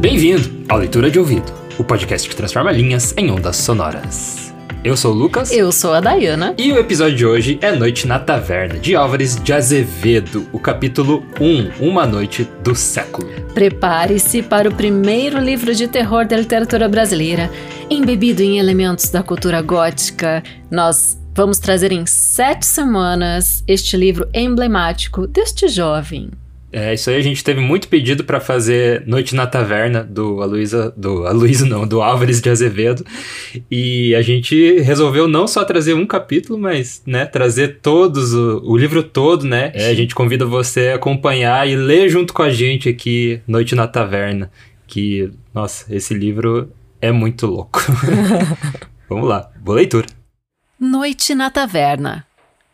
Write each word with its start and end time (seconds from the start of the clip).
Bem-vindo 0.00 0.64
ao 0.70 0.78
Leitura 0.78 1.10
de 1.10 1.18
Ouvido, 1.18 1.52
o 1.78 1.84
podcast 1.84 2.26
que 2.26 2.34
transforma 2.34 2.72
linhas 2.72 3.12
em 3.18 3.30
ondas 3.30 3.56
sonoras. 3.56 4.54
Eu 4.82 4.96
sou 4.96 5.12
o 5.12 5.14
Lucas. 5.14 5.52
Eu 5.52 5.70
sou 5.70 5.92
a 5.92 6.00
Dayana. 6.00 6.54
E 6.56 6.72
o 6.72 6.78
episódio 6.78 7.14
de 7.14 7.26
hoje 7.26 7.58
é 7.60 7.72
Noite 7.72 8.06
na 8.06 8.18
Taverna, 8.18 8.78
de 8.78 8.96
Álvares 8.96 9.36
de 9.36 9.52
Azevedo, 9.52 10.48
o 10.50 10.58
capítulo 10.58 11.26
1, 11.38 11.86
Uma 11.86 12.06
Noite 12.06 12.48
do 12.62 12.74
Século. 12.74 13.28
Prepare-se 13.52 14.42
para 14.42 14.70
o 14.70 14.74
primeiro 14.74 15.38
livro 15.38 15.74
de 15.74 15.86
terror 15.86 16.26
da 16.26 16.38
literatura 16.38 16.88
brasileira, 16.88 17.50
embebido 17.90 18.42
em 18.42 18.58
elementos 18.58 19.10
da 19.10 19.22
cultura 19.22 19.60
gótica. 19.60 20.42
Nós 20.70 21.22
vamos 21.34 21.58
trazer 21.58 21.90
em 21.92 22.06
sete 22.06 22.64
semanas 22.64 23.64
este 23.66 23.96
livro 23.96 24.28
emblemático 24.32 25.26
deste 25.26 25.68
jovem. 25.68 26.30
É, 26.76 26.92
isso 26.92 27.08
aí 27.08 27.16
a 27.16 27.22
gente 27.22 27.44
teve 27.44 27.60
muito 27.60 27.86
pedido 27.86 28.24
para 28.24 28.40
fazer 28.40 29.04
Noite 29.06 29.32
na 29.36 29.46
Taverna 29.46 30.02
do 30.02 30.42
Aloysio, 30.42 30.92
do 30.96 31.24
Aloysio 31.24 31.66
não, 31.66 31.86
do 31.86 32.02
Álvares 32.02 32.40
de 32.40 32.50
Azevedo. 32.50 33.04
E 33.70 34.12
a 34.12 34.22
gente 34.22 34.80
resolveu 34.80 35.28
não 35.28 35.46
só 35.46 35.64
trazer 35.64 35.94
um 35.94 36.04
capítulo, 36.04 36.58
mas, 36.58 37.00
né, 37.06 37.26
trazer 37.26 37.78
todos, 37.80 38.34
o, 38.34 38.60
o 38.64 38.76
livro 38.76 39.04
todo, 39.04 39.46
né? 39.46 39.70
É, 39.72 39.86
a 39.86 39.94
gente 39.94 40.16
convida 40.16 40.44
você 40.44 40.88
a 40.88 40.96
acompanhar 40.96 41.68
e 41.68 41.76
ler 41.76 42.08
junto 42.08 42.34
com 42.34 42.42
a 42.42 42.50
gente 42.50 42.88
aqui 42.88 43.40
Noite 43.46 43.76
na 43.76 43.86
Taverna, 43.86 44.50
que, 44.88 45.30
nossa, 45.54 45.94
esse 45.94 46.12
livro 46.12 46.72
é 47.00 47.12
muito 47.12 47.46
louco. 47.46 47.80
Vamos 49.08 49.28
lá, 49.28 49.48
boa 49.60 49.76
leitura. 49.76 50.23
Noite 50.86 51.34
na 51.34 51.48
Taverna, 51.48 52.26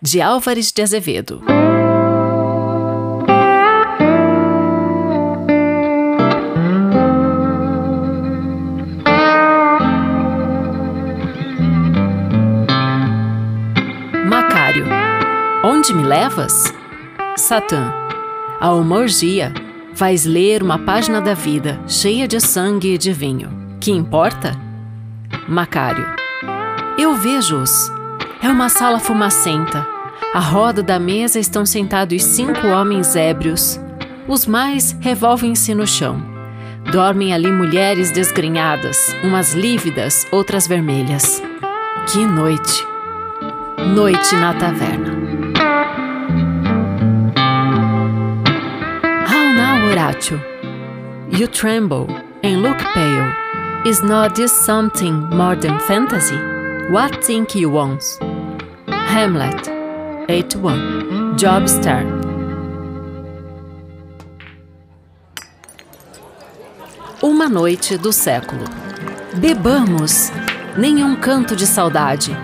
de 0.02 0.20
Álvares 0.20 0.72
de 0.72 0.82
Azevedo. 0.82 1.40
Onde 15.62 15.94
me 15.94 16.02
levas? 16.02 16.74
Satã. 17.36 17.92
A 18.58 18.74
uma 18.74 18.96
orgia, 18.96 19.52
vais 19.94 20.24
ler 20.24 20.64
uma 20.64 20.78
página 20.80 21.20
da 21.20 21.34
vida 21.34 21.80
cheia 21.86 22.26
de 22.26 22.40
sangue 22.40 22.94
e 22.94 22.98
de 22.98 23.12
vinho. 23.12 23.76
Que 23.80 23.92
importa? 23.92 24.52
Macário. 25.48 26.06
Eu 26.98 27.14
vejo-os. 27.14 27.99
É 28.42 28.48
uma 28.48 28.68
sala 28.68 28.98
fumacenta. 28.98 29.86
À 30.34 30.40
roda 30.40 30.82
da 30.82 30.98
mesa 30.98 31.38
estão 31.38 31.66
sentados 31.66 32.22
cinco 32.22 32.66
homens 32.66 33.16
ébrios. 33.16 33.80
Os 34.28 34.46
mais 34.46 34.96
revolvem-se 35.00 35.74
no 35.74 35.86
chão. 35.86 36.22
Dormem 36.92 37.32
ali 37.32 37.50
mulheres 37.50 38.10
desgrenhadas, 38.10 39.14
umas 39.22 39.54
lívidas, 39.54 40.26
outras 40.32 40.66
vermelhas. 40.66 41.42
Que 42.10 42.24
noite! 42.24 42.86
Noite 43.94 44.36
na 44.36 44.54
taverna. 44.54 45.20
Horatio. 49.90 50.40
You 51.30 51.46
tremble 51.46 52.08
and 52.42 52.62
look 52.62 52.78
pale. 52.78 53.32
Is 53.84 54.02
not 54.02 54.34
this 54.34 54.52
something 54.52 55.28
more 55.30 55.56
than 55.56 55.78
fantasy? 55.80 56.36
What 56.90 57.24
think 57.24 57.54
you 57.54 57.70
want? 57.70 58.02
Hamlet, 59.12 59.68
8-1. 60.28 61.34
Job 61.36 61.68
Star. 61.68 62.04
Uma 67.20 67.48
noite 67.48 67.98
do 67.98 68.12
século. 68.12 68.62
Bebamos! 69.34 70.30
Nenhum 70.78 71.16
canto 71.16 71.56
de 71.56 71.66
saudade. 71.66 72.36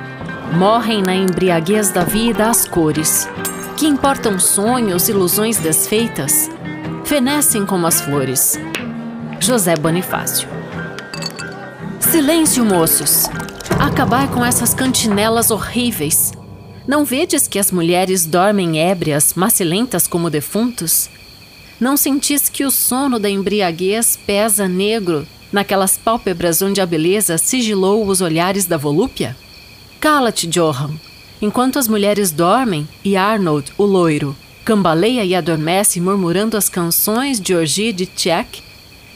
Morrem 0.54 1.02
na 1.02 1.14
embriaguez 1.14 1.92
da 1.92 2.02
vida 2.02 2.50
as 2.50 2.66
cores. 2.66 3.28
Que 3.76 3.86
importam 3.86 4.36
sonhos, 4.36 5.08
ilusões 5.08 5.58
desfeitas? 5.58 6.50
fenecem 7.04 7.64
como 7.64 7.86
as 7.86 8.00
flores. 8.00 8.58
José 9.38 9.76
Bonifácio. 9.76 10.48
Silêncio, 12.00 12.64
moços! 12.64 13.26
Acabai 13.78 14.26
com 14.26 14.44
essas 14.44 14.74
cantinelas 14.74 15.52
horríveis. 15.52 16.35
Não 16.86 17.04
vedes 17.04 17.48
que 17.48 17.58
as 17.58 17.72
mulheres 17.72 18.26
dormem 18.26 18.80
ébrias, 18.80 19.34
macilentas 19.34 20.06
como 20.06 20.30
defuntos? 20.30 21.08
Não 21.80 21.96
sentis 21.96 22.48
que 22.48 22.64
o 22.64 22.70
sono 22.70 23.18
da 23.18 23.28
embriaguez 23.28 24.16
pesa 24.26 24.68
negro 24.68 25.26
naquelas 25.52 25.96
pálpebras 25.96 26.62
onde 26.62 26.80
a 26.80 26.86
beleza 26.86 27.38
sigilou 27.38 28.06
os 28.06 28.20
olhares 28.20 28.66
da 28.66 28.76
volúpia? 28.76 29.36
Cala-te, 30.00 30.46
Johan! 30.46 30.90
Enquanto 31.40 31.78
as 31.78 31.88
mulheres 31.88 32.30
dormem, 32.30 32.88
e 33.04 33.16
Arnold, 33.16 33.72
o 33.76 33.84
loiro, 33.84 34.34
Cambaleia 34.66 35.24
e 35.24 35.32
adormece 35.32 36.00
murmurando 36.00 36.56
as 36.56 36.68
canções 36.68 37.38
de 37.40 37.54
orgia 37.54 37.92
de 37.92 38.04
Tchek. 38.04 38.60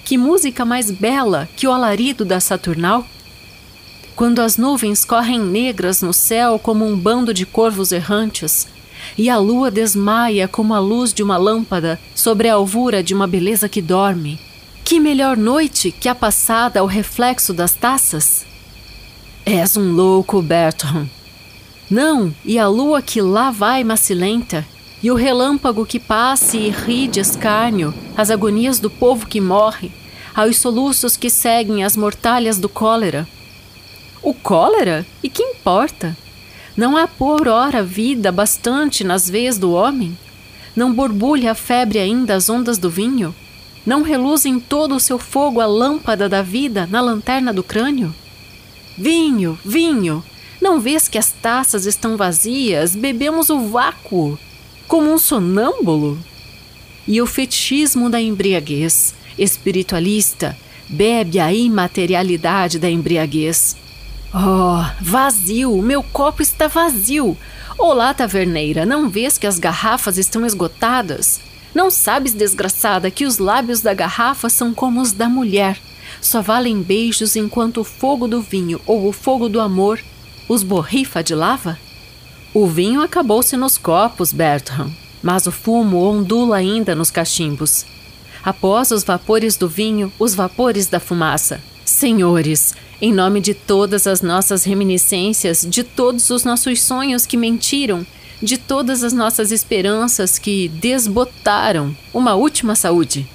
Que 0.05 0.17
música 0.17 0.65
mais 0.65 0.93
bela 0.93 1.49
que 1.57 1.67
o 1.67 1.73
alarido 1.73 2.25
da 2.25 2.39
Saturnal? 2.39 3.05
Quando 4.21 4.41
as 4.41 4.59
nuvens 4.59 5.03
correm 5.03 5.41
negras 5.41 6.03
no 6.03 6.13
céu 6.13 6.59
como 6.59 6.87
um 6.87 6.95
bando 6.95 7.33
de 7.33 7.47
corvos 7.47 7.91
errantes, 7.91 8.69
e 9.17 9.31
a 9.31 9.39
lua 9.39 9.71
desmaia 9.71 10.47
como 10.47 10.75
a 10.75 10.79
luz 10.79 11.15
de 11.15 11.23
uma 11.23 11.39
lâmpada 11.39 11.99
sobre 12.15 12.47
a 12.47 12.53
alvura 12.53 13.03
de 13.03 13.15
uma 13.15 13.27
beleza 13.27 13.67
que 13.67 13.81
dorme. 13.81 14.39
Que 14.85 15.01
melhor 15.01 15.39
noite 15.39 15.91
que 15.91 16.07
a 16.07 16.15
passada 16.15 16.81
ao 16.81 16.87
reflexo 16.87 17.55
das 17.55 17.73
taças? 17.73 18.45
És 19.47 19.79
um 19.79 19.91
louco, 19.93 20.43
Bertrand. 20.43 21.07
Não, 21.89 22.31
e 22.45 22.59
a 22.59 22.69
lua 22.69 23.01
que 23.01 23.23
lá 23.23 23.51
vai 23.51 23.83
macilenta, 23.83 24.67
e 25.03 25.11
o 25.11 25.15
relâmpago 25.15 25.87
que 25.87 25.99
passa 25.99 26.59
e 26.59 26.69
ri 26.69 27.09
de 27.09 27.21
escárnio, 27.21 27.95
as 28.15 28.31
agonias 28.31 28.79
do 28.79 28.91
povo 28.91 29.27
que 29.27 29.41
morre, 29.41 29.91
aos 30.35 30.59
soluços 30.59 31.17
que 31.17 31.31
seguem 31.31 31.83
as 31.83 31.97
mortalhas 31.97 32.59
do 32.59 32.69
cólera. 32.69 33.27
O 34.23 34.35
cólera? 34.35 35.07
E 35.23 35.29
que 35.29 35.43
importa? 35.43 36.17
Não 36.77 36.97
há 36.97 37.09
por 37.09 37.49
hora 37.49 37.83
vida 37.83 38.31
bastante 38.31 39.03
nas 39.03 39.29
veias 39.29 39.59
do 39.59 39.73
homem? 39.73 40.17
Não 40.77 40.93
borbulha 40.93 41.53
a 41.53 41.55
febre 41.55 41.99
ainda 41.99 42.35
as 42.35 42.49
ondas 42.49 42.79
do 42.79 42.91
vinho? 42.91 43.35
Não 43.85 44.03
reluz 44.03 44.45
em 44.45 44.61
todo 44.61 44.95
o 44.95 45.01
seu 45.01 45.19
fogo 45.19 45.61
a 45.61 45.67
lâmpada 45.67 46.29
da 46.29 46.43
vida 46.43 46.87
na 46.91 47.01
lanterna 47.01 47.53
do 47.53 47.63
crânio? 47.63 48.15
Vinho, 48.97 49.59
vinho! 49.65 50.23
Não 50.61 50.79
vês 50.79 51.09
que 51.09 51.17
as 51.17 51.33
taças 51.33 51.87
estão 51.87 52.17
vazias? 52.17 52.95
Bebemos 52.95 53.49
o 53.49 53.61
vácuo 53.61 54.39
como 54.87 55.11
um 55.11 55.19
sonâmbulo? 55.19 56.19
E 57.09 57.23
o 57.23 57.27
fetichismo 57.27 58.11
da 58.11 58.21
embriaguez 58.21 59.15
espiritualista 59.39 60.57
bebe 60.89 61.39
a 61.39 61.53
imaterialidade 61.53 62.79
da 62.79 62.91
embriaguez. 62.91 63.77
Oh, 64.33 64.85
vazio! 65.01 65.83
Meu 65.83 66.05
copo 66.05 66.41
está 66.41 66.69
vazio! 66.69 67.37
Olá, 67.77 68.15
taverneira, 68.15 68.87
não 68.87 69.09
vês 69.09 69.37
que 69.37 69.47
as 69.47 69.59
garrafas 69.59 70.19
estão 70.19 70.47
esgotadas? 70.47 71.41
Não 71.75 71.91
sabes, 71.91 72.33
desgraçada, 72.33 73.11
que 73.11 73.25
os 73.25 73.39
lábios 73.39 73.81
da 73.81 73.93
garrafa 73.93 74.49
são 74.49 74.73
como 74.73 75.01
os 75.01 75.11
da 75.11 75.29
mulher. 75.29 75.77
Só 76.21 76.41
valem 76.41 76.81
beijos 76.81 77.35
enquanto 77.35 77.81
o 77.81 77.85
fogo 77.85 78.29
do 78.29 78.41
vinho 78.41 78.81
ou 78.87 79.09
o 79.09 79.13
fogo 79.13 79.49
do 79.49 79.61
amor 79.61 80.01
os 80.49 80.63
borrifa 80.63 81.25
de 81.25 81.35
lava? 81.35 81.77
O 82.55 82.69
vinho 82.69 83.03
acabou-se 83.03 83.57
nos 83.57 83.77
copos, 83.77 84.33
Bertram, 84.33 84.93
mas 85.21 85.49
o 85.49 85.51
fumo 85.51 86.05
ondula 86.05 86.57
ainda 86.57 86.95
nos 86.95 87.11
cachimbos. 87.11 87.85
Após 88.45 88.93
os 88.93 89.03
vapores 89.03 89.57
do 89.57 89.69
vinho, 89.69 90.13
os 90.21 90.37
vapores 90.37 90.87
da 90.87 91.01
fumaça. 91.01 91.61
Senhores, 91.85 92.75
em 93.01 93.13
nome 93.13 93.41
de 93.41 93.55
todas 93.55 94.07
as 94.07 94.21
nossas 94.21 94.65
reminiscências, 94.65 95.67
de 95.67 95.83
todos 95.83 96.29
os 96.29 96.45
nossos 96.45 96.83
sonhos 96.83 97.25
que 97.25 97.37
mentiram, 97.37 98.07
de 98.43 98.59
todas 98.59 99.03
as 99.03 99.13
nossas 99.13 99.51
esperanças 99.51 100.39
que 100.39 100.69
desbotaram, 100.69 101.97
uma 102.13 102.35
última 102.35 102.75
saúde. 102.75 103.27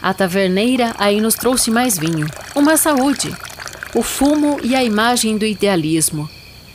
A 0.00 0.12
taverneira 0.12 0.94
aí 0.98 1.20
nos 1.20 1.34
trouxe 1.34 1.70
mais 1.70 1.98
vinho, 1.98 2.26
uma 2.54 2.76
saúde, 2.76 3.34
o 3.94 4.02
fumo 4.02 4.58
e 4.62 4.74
a 4.74 4.84
imagem 4.84 5.38
do 5.38 5.46
idealismo, 5.46 6.28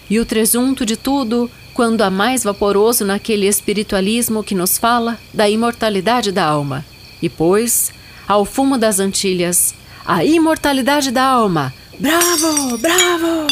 e 0.10 0.20
o 0.20 0.26
presunto 0.26 0.86
de 0.86 0.96
tudo, 0.96 1.52
quando 1.74 2.02
há 2.02 2.10
mais 2.10 2.44
vaporoso 2.44 3.06
naquele 3.06 3.46
espiritualismo 3.46 4.44
que 4.44 4.56
nos 4.56 4.78
fala 4.78 5.20
da 5.32 5.48
imortalidade 5.48 6.32
da 6.32 6.46
alma. 6.46 6.84
E 7.22 7.30
pois, 7.30 7.92
ao 8.28 8.46
fumo 8.46 8.78
das 8.78 9.00
Antilhas, 9.00 9.76
a 10.08 10.24
imortalidade 10.24 11.12
da 11.12 11.24
alma. 11.24 11.74
Bravo, 12.00 12.78
bravo! 12.78 13.48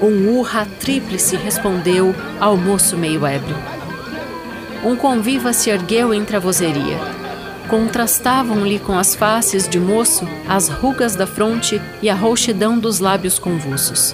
Um 0.00 0.36
urra 0.36 0.66
tríplice 0.80 1.36
respondeu 1.36 2.12
ao 2.40 2.56
moço 2.56 2.96
meio 2.96 3.24
ébrio. 3.24 3.56
um 4.84 4.96
conviva 4.96 5.52
se 5.52 5.70
ergueu 5.70 6.12
entre 6.12 6.36
a 6.36 6.40
vozeria. 6.40 6.98
Contrastavam-lhe 7.68 8.80
com 8.80 8.98
as 8.98 9.14
faces 9.14 9.68
de 9.68 9.78
moço 9.78 10.26
as 10.48 10.68
rugas 10.68 11.14
da 11.14 11.24
fronte 11.24 11.80
e 12.02 12.10
a 12.10 12.16
rouxidão 12.16 12.76
dos 12.76 12.98
lábios 12.98 13.38
convulsos. 13.38 14.12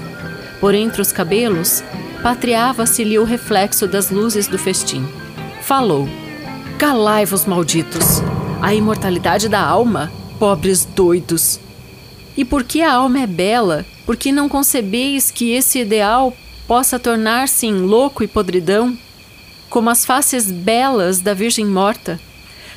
Por 0.60 0.74
entre 0.74 1.00
os 1.00 1.10
cabelos, 1.10 1.82
patriava-se-lhe 2.22 3.18
o 3.18 3.24
reflexo 3.24 3.86
das 3.86 4.10
luzes 4.10 4.46
do 4.46 4.58
festim. 4.58 5.08
Falou: 5.62 6.06
Calai-vos, 6.78 7.46
malditos! 7.46 8.22
A 8.60 8.74
imortalidade 8.74 9.48
da 9.48 9.60
alma, 9.60 10.12
pobres 10.38 10.84
doidos! 10.84 11.60
E 12.36 12.44
porque 12.44 12.80
a 12.80 12.92
alma 12.92 13.20
é 13.20 13.26
bela, 13.26 13.86
porque 14.04 14.32
não 14.32 14.48
concebeis 14.48 15.30
que 15.30 15.52
esse 15.52 15.78
ideal 15.78 16.36
possa 16.66 16.98
tornar-se 16.98 17.66
em 17.66 17.74
louco 17.74 18.24
e 18.24 18.26
podridão, 18.26 18.96
como 19.68 19.90
as 19.90 20.04
faces 20.04 20.50
belas 20.50 21.20
da 21.20 21.34
Virgem 21.34 21.66
morta? 21.66 22.20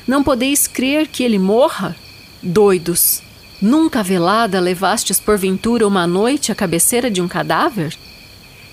Não 0.06 0.22
podeis 0.22 0.66
crer 0.66 1.06
que 1.06 1.22
ele 1.22 1.38
morra? 1.38 1.94
Doidos! 2.42 3.22
Nunca 3.60 4.02
velada 4.02 4.60
levastes 4.60 5.18
porventura 5.18 5.86
uma 5.86 6.06
noite 6.06 6.52
à 6.52 6.54
cabeceira 6.54 7.10
de 7.10 7.20
um 7.20 7.28
cadáver? 7.28 7.96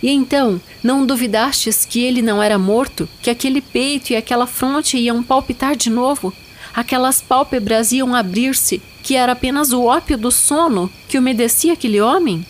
E 0.02 0.10
então, 0.10 0.62
não 0.84 1.06
duvidastes 1.06 1.86
que 1.86 2.00
ele 2.00 2.22
não 2.22 2.42
era 2.42 2.60
morto, 2.60 3.10
que 3.22 3.30
aquele 3.30 3.62
peito 3.62 4.12
e 4.12 4.16
aquela 4.16 4.46
fronte 4.46 4.98
iam 4.98 5.24
palpitar 5.24 5.76
de 5.76 5.90
novo? 5.90 6.34
Aquelas 6.74 7.22
pálpebras 7.22 7.92
iam 7.92 8.14
abrir-se, 8.14 8.82
que 9.06 9.16
era 9.16 9.34
apenas 9.34 9.72
o 9.72 9.84
ópio 9.84 10.18
do 10.18 10.32
sono 10.32 10.92
que 11.08 11.20
umedecia 11.20 11.74
aquele 11.74 12.02
homem? 12.02 12.44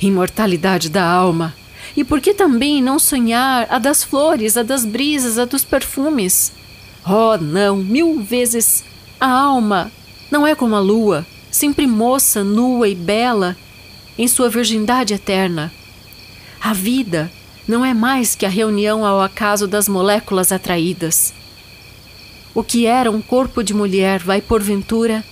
Imortalidade 0.00 0.88
da 0.88 1.04
alma! 1.04 1.54
E 1.94 2.02
por 2.02 2.18
que 2.18 2.32
também 2.32 2.80
não 2.80 2.98
sonhar 2.98 3.66
a 3.68 3.78
das 3.78 4.02
flores, 4.02 4.56
a 4.56 4.62
das 4.62 4.86
brisas, 4.86 5.38
a 5.38 5.44
dos 5.44 5.64
perfumes? 5.64 6.50
Oh, 7.06 7.36
não, 7.36 7.76
mil 7.76 8.22
vezes. 8.22 8.82
A 9.20 9.28
alma 9.28 9.92
não 10.30 10.46
é 10.46 10.54
como 10.54 10.74
a 10.74 10.80
lua, 10.80 11.26
sempre 11.50 11.86
moça, 11.86 12.42
nua 12.42 12.88
e 12.88 12.94
bela, 12.94 13.54
em 14.16 14.26
sua 14.26 14.48
virgindade 14.48 15.12
eterna. 15.12 15.70
A 16.58 16.72
vida 16.72 17.30
não 17.68 17.84
é 17.84 17.92
mais 17.92 18.34
que 18.34 18.46
a 18.46 18.48
reunião 18.48 19.04
ao 19.04 19.20
acaso 19.20 19.68
das 19.68 19.90
moléculas 19.90 20.52
atraídas. 20.52 21.34
O 22.54 22.64
que 22.64 22.86
era 22.86 23.10
um 23.10 23.20
corpo 23.20 23.62
de 23.62 23.74
mulher 23.74 24.20
vai, 24.20 24.40
porventura, 24.40 25.22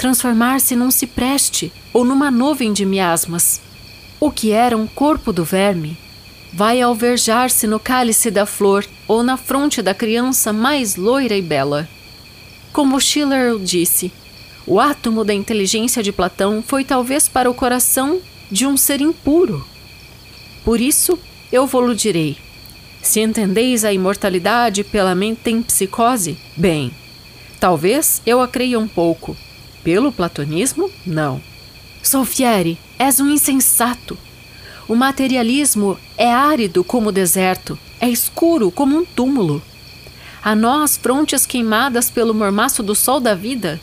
transformar-se 0.00 0.74
num 0.74 0.90
cipreste 0.90 1.70
ou 1.92 2.06
numa 2.06 2.30
nuvem 2.30 2.72
de 2.72 2.86
miasmas. 2.86 3.60
O 4.18 4.30
que 4.30 4.50
era 4.50 4.74
um 4.74 4.86
corpo 4.86 5.30
do 5.30 5.44
verme 5.44 5.94
vai 6.54 6.80
alvejar-se 6.80 7.66
no 7.66 7.78
cálice 7.78 8.30
da 8.30 8.46
flor 8.46 8.86
ou 9.06 9.22
na 9.22 9.36
fronte 9.36 9.82
da 9.82 9.92
criança 9.92 10.54
mais 10.54 10.96
loira 10.96 11.36
e 11.36 11.42
bela. 11.42 11.86
Como 12.72 12.98
Schiller 12.98 13.58
disse, 13.58 14.10
o 14.66 14.80
átomo 14.80 15.22
da 15.22 15.34
inteligência 15.34 16.02
de 16.02 16.12
Platão 16.12 16.64
foi 16.66 16.82
talvez 16.82 17.28
para 17.28 17.50
o 17.50 17.54
coração 17.54 18.22
de 18.50 18.66
um 18.66 18.78
ser 18.78 19.02
impuro. 19.02 19.62
Por 20.64 20.80
isso, 20.80 21.18
eu 21.52 21.66
vou-lo 21.66 21.94
direi. 21.94 22.38
Se 23.02 23.20
entendeis 23.20 23.84
a 23.84 23.92
imortalidade 23.92 24.82
pela 24.82 25.14
mente 25.14 25.50
em 25.50 25.60
psicose, 25.60 26.38
bem, 26.56 26.90
talvez 27.60 28.22
eu 28.24 28.40
a 28.40 28.48
creia 28.48 28.78
um 28.78 28.88
pouco. 28.88 29.36
Pelo 29.82 30.12
platonismo, 30.12 30.90
não. 31.06 31.40
Solfieri, 32.02 32.78
és 32.98 33.20
um 33.20 33.30
insensato. 33.30 34.16
O 34.88 34.94
materialismo 34.94 35.98
é 36.16 36.32
árido 36.32 36.82
como 36.82 37.08
o 37.08 37.12
deserto, 37.12 37.78
é 38.00 38.08
escuro 38.08 38.70
como 38.70 38.96
um 38.96 39.04
túmulo. 39.04 39.62
A 40.42 40.54
nós, 40.54 40.96
frontes 40.96 41.46
queimadas 41.46 42.10
pelo 42.10 42.34
mormaço 42.34 42.82
do 42.82 42.94
sol 42.94 43.20
da 43.20 43.34
vida, 43.34 43.80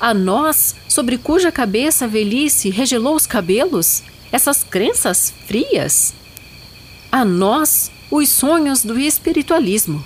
a 0.00 0.14
nós, 0.14 0.74
sobre 0.88 1.18
cuja 1.18 1.52
cabeça 1.52 2.06
a 2.06 2.08
velhice 2.08 2.70
regelou 2.70 3.14
os 3.14 3.26
cabelos, 3.26 4.02
essas 4.32 4.64
crenças 4.64 5.34
frias. 5.46 6.14
A 7.12 7.22
nós, 7.22 7.90
os 8.10 8.30
sonhos 8.30 8.82
do 8.82 8.98
espiritualismo. 8.98 10.02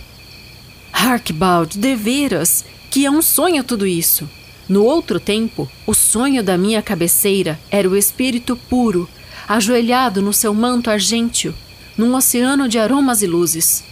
Archibald, 0.93 1.79
deveras, 1.79 2.65
que 2.91 3.07
é 3.07 3.11
um 3.11 3.23
sonho 3.23 3.63
tudo 3.63 3.87
isso. 3.87 4.29
No 4.69 4.83
outro 4.85 5.21
tempo, 5.21 5.69
o 5.87 5.93
sonho 5.93 6.43
da 6.43 6.57
minha 6.57 6.81
cabeceira 6.81 7.59
era 7.71 7.89
o 7.89 7.97
espírito 7.97 8.57
puro, 8.57 9.09
ajoelhado 9.47 10.23
no 10.23 10.33
seu 10.33 10.55
manto 10.55 10.91
argênteo, 10.91 11.55
num 11.99 12.15
oceano 12.15 12.69
de 12.69 12.79
aromas 12.79 13.23
e 13.23 13.27
luzes. 13.27 13.85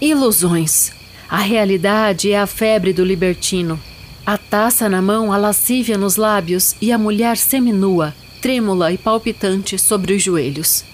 Ilusões. 0.00 0.92
A 1.28 1.38
realidade 1.38 2.32
é 2.32 2.38
a 2.38 2.46
febre 2.46 2.92
do 2.92 3.04
libertino. 3.04 3.78
A 4.26 4.36
taça 4.36 4.88
na 4.88 5.00
mão, 5.00 5.32
a 5.32 5.36
lascívia 5.36 5.96
nos 5.96 6.16
lábios 6.16 6.74
e 6.80 6.90
a 6.90 6.98
mulher 6.98 7.36
seminua, 7.36 8.14
trêmula 8.42 8.92
e 8.92 8.98
palpitante 8.98 9.78
sobre 9.78 10.14
os 10.14 10.22
joelhos. 10.22 10.84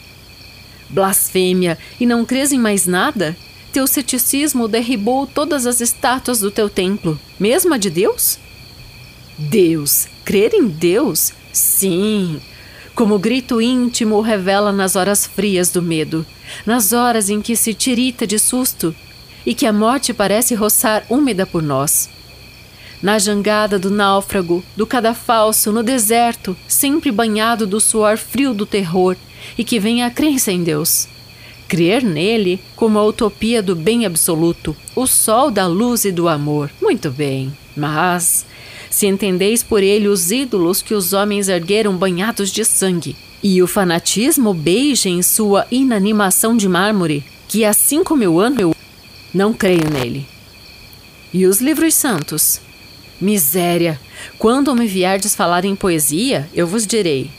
Blasfêmia, 0.91 1.79
e 1.99 2.06
não 2.06 2.25
crês 2.25 2.53
em 2.53 2.59
mais 2.59 2.87
nada? 2.87 3.37
Teu 3.73 3.87
ceticismo 3.87 4.69
derribou 4.69 5.27
todas 5.27 5.67
as 5.67 5.81
estátuas 5.81 6.41
do 6.41 6.50
teu 6.50 6.69
templo, 6.69 7.19
mesmo 7.41 7.75
a 7.75 7.79
de 7.79 7.91
Deus? 7.91 8.38
Deus, 9.37 10.07
crer 10.25 10.55
em 10.55 10.67
Deus? 10.67 11.33
Sim, 11.53 12.41
como 12.95 13.17
o 13.17 13.19
grito 13.19 13.61
íntimo 13.61 14.21
revela 14.21 14.73
nas 14.73 14.95
horas 14.95 15.27
frias 15.27 15.71
do 15.71 15.83
medo, 15.83 16.25
nas 16.65 16.93
horas 16.93 17.29
em 17.29 17.43
que 17.43 17.57
se 17.57 17.75
tirita 17.75 18.27
de 18.27 18.39
susto 18.39 18.95
e 19.45 19.55
que 19.55 19.67
a 19.67 19.73
morte 19.73 20.15
parece 20.15 20.55
roçar 20.55 21.05
úmida 21.11 21.45
por 21.45 21.63
nós. 21.63 22.09
Na 23.03 23.19
jangada 23.19 23.79
do 23.79 23.91
náufrago, 23.91 24.65
do 24.77 24.87
cadafalso, 24.87 25.71
no 25.71 25.83
deserto, 25.83 26.57
sempre 26.67 27.11
banhado 27.11 27.67
do 27.67 27.81
suor 27.81 28.17
frio 28.17 28.55
do 28.55 28.65
terror, 28.65 29.17
e 29.59 29.65
que 29.65 29.79
vem 29.79 30.03
a 30.03 30.11
crença 30.11 30.51
em 30.51 30.63
Deus. 30.63 31.07
Crer 31.69 32.03
nele 32.03 32.61
como 32.75 32.99
a 32.99 33.05
utopia 33.05 33.63
do 33.63 33.77
bem 33.77 34.07
absoluto, 34.07 34.75
o 34.97 35.07
sol 35.07 35.51
da 35.51 35.67
luz 35.67 36.05
e 36.05 36.13
do 36.13 36.29
amor. 36.29 36.71
Muito 36.81 37.11
bem, 37.11 37.55
mas 37.77 38.47
se 38.94 39.08
entendeis 39.08 39.61
por 39.61 39.82
ele 39.82 40.06
os 40.06 40.31
ídolos 40.31 40.81
que 40.81 40.94
os 40.94 41.12
homens 41.12 41.49
ergueram 41.49 41.96
banhados 41.96 42.52
de 42.52 42.64
sangue, 42.64 43.17
e 43.43 43.61
o 43.61 43.67
fanatismo 43.67 44.55
beija 44.55 45.08
em 45.08 45.20
sua 45.20 45.67
inanimação 45.69 46.56
de 46.56 46.69
mármore, 46.69 47.25
que 47.49 47.64
há 47.64 47.73
cinco 47.73 48.14
mil 48.14 48.38
anos 48.38 48.61
eu 48.61 48.76
não 49.35 49.52
creio 49.52 49.91
nele. 49.91 50.25
E 51.32 51.44
os 51.44 51.61
livros 51.61 51.93
santos? 51.93 52.61
Miséria! 53.20 54.01
Quando 54.39 54.77
me 54.77 54.86
vierdes 54.86 55.34
falar 55.34 55.65
em 55.65 55.74
poesia, 55.74 56.48
eu 56.55 56.65
vos 56.65 56.86
direi: 56.86 57.32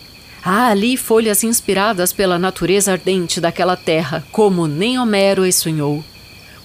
Há 0.43 0.67
ali 0.67 0.97
folhas 0.97 1.41
inspiradas 1.41 2.12
pela 2.12 2.38
natureza 2.38 2.91
ardente 2.91 3.39
daquela 3.39 3.77
terra, 3.77 4.25
como 4.29 4.67
nem 4.67 5.00
Homero 5.00 5.43
as 5.43 5.55
sonhou 5.55 6.03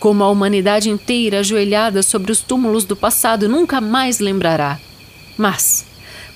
como 0.01 0.25
a 0.25 0.31
humanidade 0.31 0.89
inteira 0.89 1.41
ajoelhada 1.41 2.03
sobre 2.03 2.33
os 2.33 2.41
túmulos 2.41 2.85
do 2.85 2.97
passado 2.97 3.49
nunca 3.49 3.83
mais 3.83 4.19
lembrará. 4.19 4.81
Mas, 5.37 5.85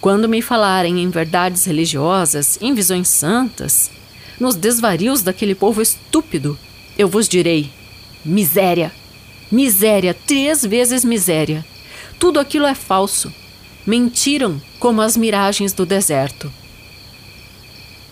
quando 0.02 0.28
me 0.28 0.42
falarem 0.42 1.00
em 1.02 1.08
verdades 1.08 1.64
religiosas, 1.64 2.58
em 2.60 2.74
visões 2.74 3.08
santas, 3.08 3.90
nos 4.38 4.54
desvarios 4.54 5.22
daquele 5.22 5.54
povo 5.54 5.80
estúpido, 5.80 6.58
eu 6.98 7.08
vos 7.08 7.26
direi: 7.26 7.70
miséria, 8.22 8.92
miséria, 9.50 10.14
três 10.14 10.64
vezes 10.64 11.04
miséria. 11.04 11.64
Tudo 12.18 12.38
aquilo 12.38 12.66
é 12.66 12.74
falso. 12.74 13.32
Mentiram 13.86 14.60
como 14.78 15.00
as 15.00 15.16
miragens 15.16 15.72
do 15.72 15.84
deserto. 15.86 16.52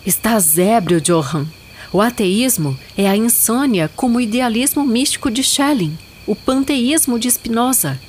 Estás 0.04 0.58
ébrio, 0.58 1.00
Johan, 1.00 1.46
o 1.92 2.00
ateísmo 2.00 2.78
é 2.96 3.08
a 3.08 3.16
insônia 3.16 3.90
como 3.94 4.18
o 4.18 4.20
idealismo 4.20 4.84
místico 4.84 5.30
de 5.30 5.42
Schelling, 5.42 5.96
o 6.26 6.34
panteísmo 6.34 7.18
de 7.18 7.30
Spinoza, 7.30 8.00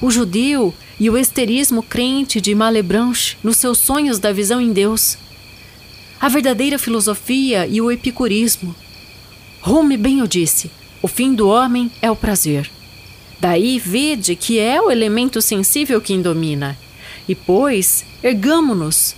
o 0.00 0.10
judeu 0.10 0.74
e 0.98 1.08
o 1.08 1.16
esterismo 1.16 1.82
crente 1.82 2.40
de 2.40 2.54
Malebranche 2.54 3.36
nos 3.42 3.56
seus 3.58 3.78
sonhos 3.78 4.18
da 4.18 4.32
visão 4.32 4.60
em 4.60 4.72
Deus, 4.72 5.16
a 6.20 6.28
verdadeira 6.28 6.78
filosofia 6.78 7.66
e 7.66 7.80
o 7.80 7.90
epicurismo. 7.90 8.74
Hume 9.64 9.96
bem 9.96 10.22
o 10.22 10.28
disse: 10.28 10.70
o 11.00 11.08
fim 11.08 11.34
do 11.34 11.48
homem 11.48 11.90
é 12.00 12.10
o 12.10 12.16
prazer. 12.16 12.70
Daí 13.40 13.78
vede 13.78 14.36
que 14.36 14.58
é 14.58 14.80
o 14.80 14.90
elemento 14.90 15.42
sensível 15.42 16.00
que 16.00 16.16
domina. 16.18 16.78
E 17.28 17.34
pois, 17.34 18.04
ergamo-nos 18.22 19.16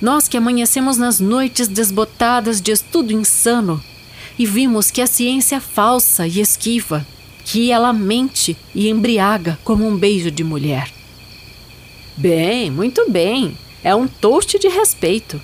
nós 0.00 0.26
que 0.26 0.36
amanhecemos 0.36 0.96
nas 0.96 1.20
noites 1.20 1.68
desbotadas 1.68 2.60
de 2.60 2.72
estudo 2.72 3.12
insano 3.12 3.82
e 4.38 4.46
vimos 4.46 4.90
que 4.90 5.02
a 5.02 5.06
ciência 5.06 5.56
é 5.56 5.60
falsa 5.60 6.26
e 6.26 6.40
esquiva, 6.40 7.06
que 7.44 7.70
ela 7.70 7.92
mente 7.92 8.56
e 8.74 8.88
embriaga 8.88 9.58
como 9.62 9.86
um 9.86 9.96
beijo 9.96 10.30
de 10.30 10.42
mulher. 10.42 10.90
Bem, 12.16 12.70
muito 12.70 13.10
bem, 13.10 13.56
é 13.84 13.94
um 13.94 14.06
toast 14.06 14.58
de 14.58 14.68
respeito. 14.68 15.40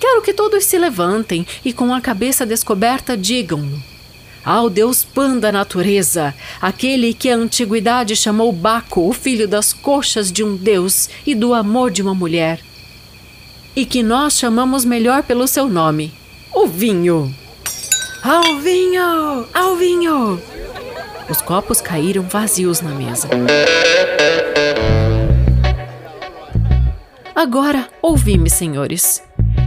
Quero 0.00 0.22
que 0.22 0.32
todos 0.32 0.64
se 0.64 0.78
levantem 0.78 1.46
e 1.64 1.72
com 1.72 1.92
a 1.92 2.00
cabeça 2.00 2.46
descoberta 2.46 3.16
digam-no. 3.16 3.82
ao 4.44 4.68
deus 4.68 5.04
Pan 5.04 5.38
da 5.38 5.50
natureza, 5.50 6.34
aquele 6.60 7.14
que 7.14 7.30
a 7.30 7.36
antiguidade 7.36 8.14
chamou 8.14 8.52
Baco, 8.52 9.08
o 9.08 9.12
filho 9.12 9.48
das 9.48 9.72
coxas 9.72 10.30
de 10.30 10.44
um 10.44 10.56
deus 10.56 11.08
e 11.26 11.34
do 11.34 11.54
amor 11.54 11.90
de 11.90 12.02
uma 12.02 12.14
mulher, 12.14 12.60
e 13.76 13.84
que 13.84 14.02
nós 14.02 14.38
chamamos 14.38 14.84
melhor 14.84 15.22
pelo 15.22 15.46
seu 15.46 15.68
nome, 15.68 16.12
o 16.54 16.66
vinho. 16.66 17.34
Ao 18.22 18.58
vinho! 18.60 19.46
Ao 19.52 19.76
vinho! 19.76 20.40
Os 21.28 21.40
copos 21.40 21.80
caíram 21.80 22.22
vazios 22.22 22.80
na 22.80 22.90
mesa. 22.90 23.28
Agora, 27.34 27.88
ouvi-me, 28.00 28.48
senhores. 28.48 29.22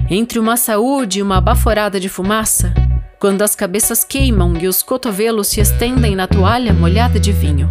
Entre 0.10 0.40
uma 0.40 0.56
saúde 0.56 1.20
e 1.20 1.22
uma 1.22 1.42
baforada 1.42 2.00
de 2.00 2.08
fumaça, 2.08 2.74
quando 3.20 3.42
as 3.42 3.56
cabeças 3.56 4.04
queimam 4.04 4.56
e 4.58 4.68
os 4.68 4.82
cotovelos 4.82 5.48
se 5.50 5.60
estendem 5.60 6.16
na 6.16 6.28
toalha 6.28 6.74
molhada 6.74 7.20
de 7.20 7.34
vinho, 7.34 7.70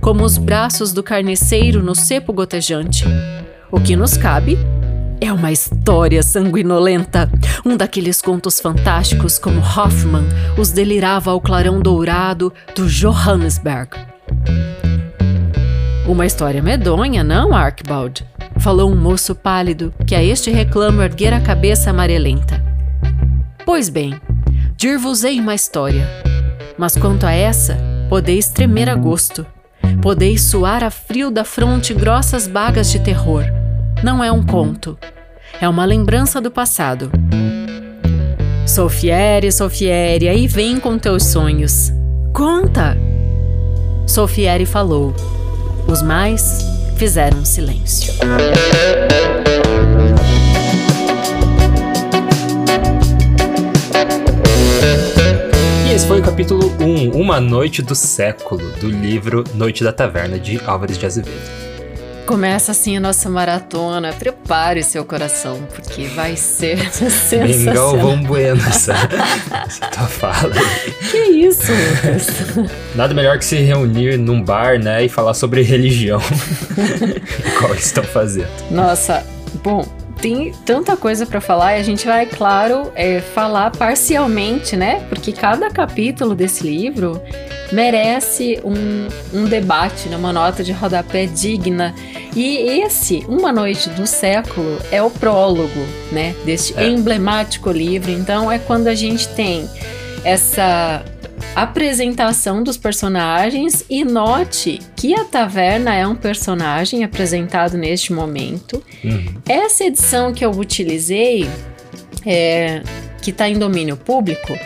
como 0.00 0.24
os 0.24 0.38
braços 0.38 0.92
do 0.92 1.02
carniceiro 1.02 1.82
no 1.82 1.94
cepo 1.94 2.32
gotejante. 2.32 3.04
O 3.70 3.80
que 3.80 3.94
nos 3.94 4.16
cabe 4.16 4.58
é 5.20 5.32
uma 5.32 5.50
história 5.50 6.22
sanguinolenta, 6.22 7.30
um 7.64 7.76
daqueles 7.76 8.22
contos 8.22 8.60
fantásticos 8.60 9.38
como 9.38 9.60
Hoffman 9.60 10.24
os 10.56 10.70
delirava 10.70 11.30
ao 11.30 11.40
clarão 11.40 11.80
dourado 11.80 12.52
do 12.74 12.86
Johannesburg. 12.86 13.90
Uma 16.06 16.24
história 16.24 16.62
medonha, 16.62 17.22
não, 17.22 17.54
Archibald? 17.54 18.24
Falou 18.60 18.90
um 18.90 18.96
moço 18.96 19.34
pálido 19.34 19.92
que 20.06 20.14
a 20.14 20.22
este 20.22 20.50
reclamo 20.50 21.02
erguer 21.02 21.34
a 21.34 21.40
cabeça 21.40 21.90
amarelenta. 21.90 22.62
Pois 23.66 23.88
bem, 23.88 24.18
dir-vos-ei 24.76 25.40
uma 25.40 25.54
história. 25.54 26.08
Mas 26.78 26.96
quanto 26.96 27.24
a 27.24 27.32
essa, 27.32 27.76
podeis 28.08 28.48
tremer 28.48 28.88
a 28.88 28.94
gosto. 28.94 29.44
Podeis 30.00 30.42
suar 30.42 30.82
a 30.82 30.90
frio 30.90 31.30
da 31.30 31.44
fronte 31.44 31.92
grossas 31.92 32.46
bagas 32.46 32.90
de 32.90 33.00
terror. 33.00 33.57
Não 34.02 34.22
é 34.22 34.30
um 34.30 34.44
conto. 34.44 34.96
É 35.60 35.68
uma 35.68 35.84
lembrança 35.84 36.40
do 36.40 36.52
passado. 36.52 37.10
Sofiere, 38.64 39.50
Sofiere, 39.50 40.28
aí 40.28 40.46
vem 40.46 40.78
com 40.78 40.96
teus 40.96 41.24
sonhos. 41.26 41.92
Conta! 42.32 42.96
Sofiere 44.06 44.64
falou. 44.64 45.14
Os 45.88 46.00
mais 46.00 46.64
fizeram 46.96 47.44
silêncio. 47.44 48.14
Esse 55.92 56.06
foi 56.06 56.20
o 56.20 56.22
capítulo 56.22 56.72
1, 56.80 57.20
Uma 57.20 57.40
Noite 57.40 57.82
do 57.82 57.96
Século, 57.96 58.70
do 58.80 58.88
livro 58.88 59.42
Noite 59.54 59.82
da 59.82 59.92
Taverna, 59.92 60.38
de 60.38 60.60
Álvares 60.64 60.96
de 60.96 61.04
Azevedo. 61.04 61.67
Começa 62.28 62.72
assim 62.72 62.94
a 62.94 63.00
nossa 63.00 63.30
maratona. 63.30 64.12
Prepare 64.12 64.82
seu 64.82 65.02
coração, 65.02 65.66
porque 65.74 66.08
vai 66.08 66.36
ser 66.36 66.76
sensacional. 66.92 67.96
Bem 67.96 68.22
Bueno 68.22 68.60
essa, 68.68 68.92
essa 69.66 69.86
tua 69.86 70.06
fala. 70.06 70.54
Que 71.10 71.16
isso, 71.16 71.72
Lucas? 71.72 72.26
Nada 72.94 73.14
melhor 73.14 73.38
que 73.38 73.46
se 73.46 73.56
reunir 73.56 74.18
num 74.18 74.42
bar, 74.42 74.78
né, 74.78 75.06
e 75.06 75.08
falar 75.08 75.32
sobre 75.32 75.62
religião. 75.62 76.20
Qual 77.58 77.70
eles 77.70 77.86
estão 77.86 78.04
fazendo. 78.04 78.50
Nossa, 78.70 79.24
bom, 79.64 79.82
tem 80.20 80.52
tanta 80.66 80.98
coisa 80.98 81.24
para 81.24 81.40
falar 81.40 81.78
e 81.78 81.80
a 81.80 81.82
gente 81.82 82.06
vai, 82.06 82.26
claro, 82.26 82.92
é, 82.94 83.22
falar 83.22 83.70
parcialmente, 83.70 84.76
né? 84.76 85.02
Porque 85.08 85.32
cada 85.32 85.70
capítulo 85.70 86.34
desse 86.34 86.62
livro 86.62 87.22
merece 87.72 88.60
um, 88.64 89.08
um 89.38 89.44
debate, 89.44 90.08
né? 90.08 90.16
uma 90.16 90.32
nota 90.32 90.64
de 90.64 90.72
rodapé 90.72 91.26
digna. 91.26 91.94
E 92.34 92.56
esse, 92.80 93.24
Uma 93.28 93.52
Noite 93.52 93.88
do 93.90 94.06
Século, 94.06 94.78
é 94.90 95.02
o 95.02 95.10
prólogo, 95.10 95.80
né? 96.12 96.34
Deste 96.44 96.74
é. 96.78 96.86
emblemático 96.86 97.70
livro. 97.70 98.10
Então, 98.10 98.50
é 98.50 98.58
quando 98.58 98.86
a 98.86 98.94
gente 98.94 99.28
tem 99.28 99.68
essa 100.24 101.04
apresentação 101.54 102.62
dos 102.62 102.76
personagens 102.76 103.84
e 103.88 104.04
note 104.04 104.78
que 104.94 105.14
a 105.14 105.24
taverna 105.24 105.94
é 105.94 106.06
um 106.06 106.14
personagem 106.14 107.02
apresentado 107.02 107.76
neste 107.76 108.12
momento. 108.12 108.82
Uhum. 109.02 109.26
Essa 109.48 109.84
edição 109.84 110.32
que 110.32 110.44
eu 110.44 110.50
utilizei, 110.50 111.48
é, 112.24 112.82
que 113.20 113.30
está 113.30 113.48
em 113.48 113.58
domínio 113.58 113.96
público, 113.96 114.56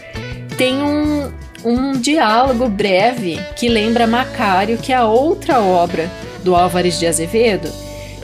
tem 0.57 0.83
um, 0.83 1.33
um 1.65 1.93
diálogo 1.93 2.69
breve 2.69 3.39
que 3.57 3.69
lembra 3.69 4.07
Macário, 4.07 4.79
que 4.79 4.93
é 4.93 4.97
a 4.97 5.07
outra 5.07 5.61
obra 5.61 6.11
do 6.43 6.55
Álvares 6.55 6.99
de 6.99 7.07
Azevedo 7.07 7.71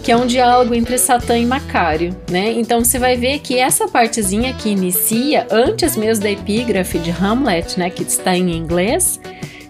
que 0.02 0.12
é 0.12 0.16
um 0.16 0.26
diálogo 0.26 0.74
entre 0.74 0.96
Satã 0.96 1.36
e 1.36 1.44
Macário, 1.44 2.16
né? 2.30 2.52
Então 2.52 2.82
você 2.82 2.98
vai 2.98 3.14
ver 3.16 3.40
que 3.40 3.58
essa 3.58 3.88
partezinha 3.88 4.54
que 4.54 4.70
inicia 4.70 5.46
antes 5.50 5.96
mesmo 5.96 6.24
da 6.24 6.30
epígrafe 6.30 6.98
de 6.98 7.10
Hamlet, 7.10 7.78
né, 7.78 7.90
que 7.90 8.02
está 8.02 8.34
em 8.34 8.50
inglês, 8.56 9.20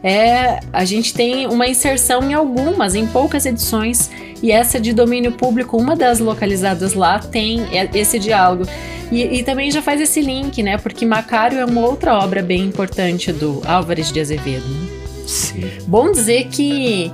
é 0.02 0.60
a 0.72 0.84
gente 0.84 1.12
tem 1.12 1.46
uma 1.46 1.66
inserção 1.66 2.22
em 2.22 2.34
algumas, 2.34 2.94
em 2.94 3.06
poucas 3.06 3.46
edições, 3.46 4.10
e 4.42 4.52
essa 4.52 4.78
de 4.78 4.92
domínio 4.92 5.32
público, 5.32 5.76
uma 5.76 5.96
das 5.96 6.20
localizadas 6.20 6.94
lá, 6.94 7.18
tem 7.18 7.66
esse 7.94 8.18
diálogo. 8.18 8.64
E, 9.10 9.38
e, 9.38 9.42
também 9.42 9.70
já 9.70 9.80
faz 9.80 10.00
esse 10.00 10.20
link, 10.20 10.62
né? 10.62 10.76
Porque 10.76 11.06
Macário 11.06 11.58
é 11.58 11.64
uma 11.64 11.80
outra 11.80 12.18
obra 12.18 12.42
bem 12.42 12.64
importante 12.64 13.32
do 13.32 13.62
Álvares 13.66 14.12
de 14.12 14.20
Azevedo. 14.20 14.68
Né? 14.68 14.88
Sim. 15.26 15.70
Bom 15.86 16.12
dizer 16.12 16.48
que 16.48 17.10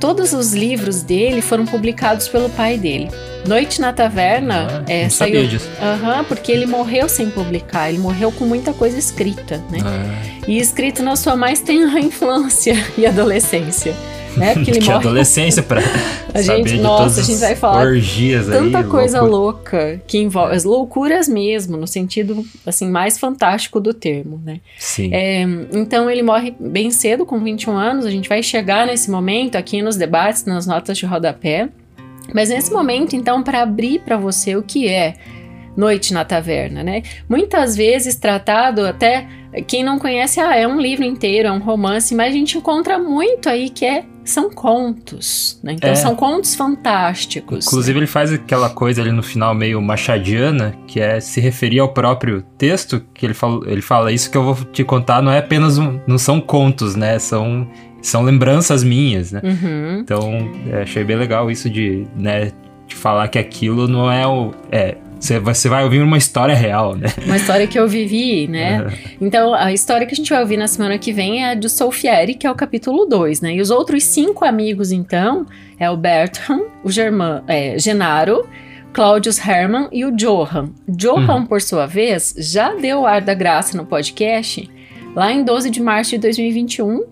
Todos 0.00 0.32
os 0.32 0.52
livros 0.52 1.02
dele 1.02 1.40
foram 1.40 1.64
publicados 1.64 2.28
pelo 2.28 2.48
pai 2.50 2.78
dele. 2.78 3.10
Noite 3.46 3.80
na 3.80 3.92
Taverna 3.92 4.84
ah, 4.86 4.92
é, 4.92 5.08
saiu. 5.08 5.42
Uhum, 5.42 6.24
porque 6.28 6.52
ele 6.52 6.66
morreu 6.66 7.08
sem 7.08 7.30
publicar, 7.30 7.88
ele 7.88 7.98
morreu 7.98 8.30
com 8.30 8.44
muita 8.44 8.72
coisa 8.72 8.98
escrita, 8.98 9.58
né? 9.70 9.78
Ah. 9.82 10.42
E 10.46 10.58
escrito 10.58 11.02
na 11.02 11.16
sua 11.16 11.36
mais 11.36 11.60
tenra 11.60 11.98
infância 12.00 12.74
e 12.96 13.06
adolescência 13.06 13.94
né? 14.36 14.54
Porque 14.54 14.70
ele 14.70 14.80
que 14.80 14.86
morre. 14.86 14.98
adolescência 14.98 15.62
para 15.62 15.80
a 16.34 16.42
gente, 16.42 16.74
nossa, 16.78 17.20
a 17.20 17.24
gente 17.24 17.38
vai 17.38 17.56
falar 17.56 17.86
tanta 18.50 18.78
aí, 18.78 18.84
coisa 18.84 19.20
louca. 19.20 19.76
louca 19.76 20.02
que 20.06 20.18
envolve 20.18 20.54
as 20.54 20.64
loucuras 20.64 21.28
mesmo, 21.28 21.76
no 21.76 21.86
sentido 21.86 22.44
assim 22.66 22.90
mais 22.90 23.18
fantástico 23.18 23.80
do 23.80 23.94
termo, 23.94 24.40
né? 24.44 24.60
Sim. 24.78 25.10
É, 25.12 25.42
então 25.72 26.10
ele 26.10 26.22
morre 26.22 26.54
bem 26.58 26.90
cedo, 26.90 27.24
com 27.24 27.38
21 27.38 27.76
anos. 27.76 28.04
A 28.04 28.10
gente 28.10 28.28
vai 28.28 28.42
chegar 28.42 28.86
nesse 28.86 29.10
momento 29.10 29.56
aqui 29.56 29.82
nos 29.82 29.96
debates, 29.96 30.44
nas 30.44 30.66
notas 30.66 30.96
de 30.96 31.06
rodapé. 31.06 31.68
Mas 32.34 32.50
nesse 32.50 32.70
momento, 32.72 33.16
então, 33.16 33.42
para 33.42 33.62
abrir 33.62 34.00
para 34.00 34.16
você 34.16 34.54
o 34.54 34.62
que 34.62 34.86
é 34.86 35.14
Noite 35.78 36.12
na 36.12 36.24
Taverna, 36.24 36.82
né? 36.82 37.04
Muitas 37.28 37.76
vezes 37.76 38.16
tratado 38.16 38.84
até 38.84 39.28
quem 39.68 39.84
não 39.84 39.96
conhece, 39.96 40.40
ah, 40.40 40.56
é 40.56 40.66
um 40.66 40.80
livro 40.80 41.04
inteiro, 41.04 41.46
é 41.46 41.52
um 41.52 41.60
romance, 41.60 42.14
mas 42.16 42.34
a 42.34 42.36
gente 42.36 42.58
encontra 42.58 42.98
muito 42.98 43.48
aí 43.48 43.70
que 43.70 43.86
é 43.86 44.04
são 44.24 44.50
contos, 44.50 45.58
né? 45.62 45.74
Então 45.74 45.90
é. 45.90 45.94
são 45.94 46.16
contos 46.16 46.56
fantásticos. 46.56 47.66
Inclusive 47.66 47.98
ele 47.98 48.06
faz 48.08 48.32
aquela 48.32 48.68
coisa 48.68 49.00
ali 49.00 49.12
no 49.12 49.22
final 49.22 49.54
meio 49.54 49.80
machadiana, 49.80 50.74
que 50.88 51.00
é 51.00 51.20
se 51.20 51.40
referir 51.40 51.78
ao 51.78 51.90
próprio 51.90 52.42
texto, 52.58 53.00
que 53.14 53.24
ele 53.24 53.32
fala, 53.32 53.60
ele 53.70 53.80
fala 53.80 54.10
isso 54.10 54.30
que 54.30 54.36
eu 54.36 54.42
vou 54.42 54.56
te 54.66 54.82
contar 54.82 55.22
não 55.22 55.30
é 55.30 55.38
apenas 55.38 55.78
um, 55.78 56.00
não 56.08 56.18
são 56.18 56.40
contos, 56.40 56.96
né? 56.96 57.20
São 57.20 57.66
são 58.02 58.22
lembranças 58.22 58.82
minhas, 58.82 59.32
né? 59.32 59.40
Uhum. 59.44 60.00
Então, 60.00 60.50
é, 60.72 60.82
achei 60.82 61.04
bem 61.04 61.16
legal 61.16 61.50
isso 61.50 61.68
de, 61.70 62.06
né, 62.16 62.52
de 62.86 62.94
falar 62.94 63.28
que 63.28 63.38
aquilo 63.38 63.88
não 63.88 64.10
é 64.10 64.26
o 64.26 64.52
é, 64.70 64.96
você 65.18 65.38
vai, 65.38 65.54
você 65.54 65.68
vai 65.68 65.84
ouvir 65.84 66.00
uma 66.02 66.16
história 66.16 66.54
real, 66.54 66.94
né? 66.94 67.08
Uma 67.24 67.36
história 67.36 67.66
que 67.66 67.78
eu 67.78 67.88
vivi, 67.88 68.46
né? 68.46 68.82
Uhum. 68.82 68.88
Então, 69.20 69.54
a 69.54 69.72
história 69.72 70.06
que 70.06 70.12
a 70.12 70.16
gente 70.16 70.30
vai 70.30 70.40
ouvir 70.40 70.56
na 70.56 70.68
semana 70.68 70.98
que 70.98 71.12
vem 71.12 71.44
é 71.44 71.52
a 71.52 71.54
do 71.54 71.68
Solfieri, 71.68 72.34
que 72.34 72.46
é 72.46 72.50
o 72.50 72.54
capítulo 72.54 73.04
2, 73.06 73.40
né? 73.40 73.54
E 73.54 73.60
os 73.60 73.70
outros 73.70 74.04
cinco 74.04 74.44
amigos, 74.44 74.92
então, 74.92 75.46
é 75.78 75.90
o 75.90 75.96
Bertram, 75.96 76.66
o 76.84 76.90
German, 76.90 77.42
é, 77.46 77.78
Genaro, 77.78 78.46
Claudius 78.92 79.38
Hermann 79.38 79.88
e 79.92 80.04
o 80.04 80.10
Johan. 80.10 80.70
Johan, 80.88 81.40
uhum. 81.40 81.46
por 81.46 81.60
sua 81.60 81.86
vez, 81.86 82.34
já 82.38 82.74
deu 82.74 83.00
o 83.00 83.06
ar 83.06 83.20
da 83.20 83.34
graça 83.34 83.76
no 83.76 83.84
podcast 83.84 84.68
lá 85.14 85.32
em 85.32 85.42
12 85.42 85.70
de 85.70 85.82
março 85.82 86.12
de 86.12 86.18
2021, 86.18 87.04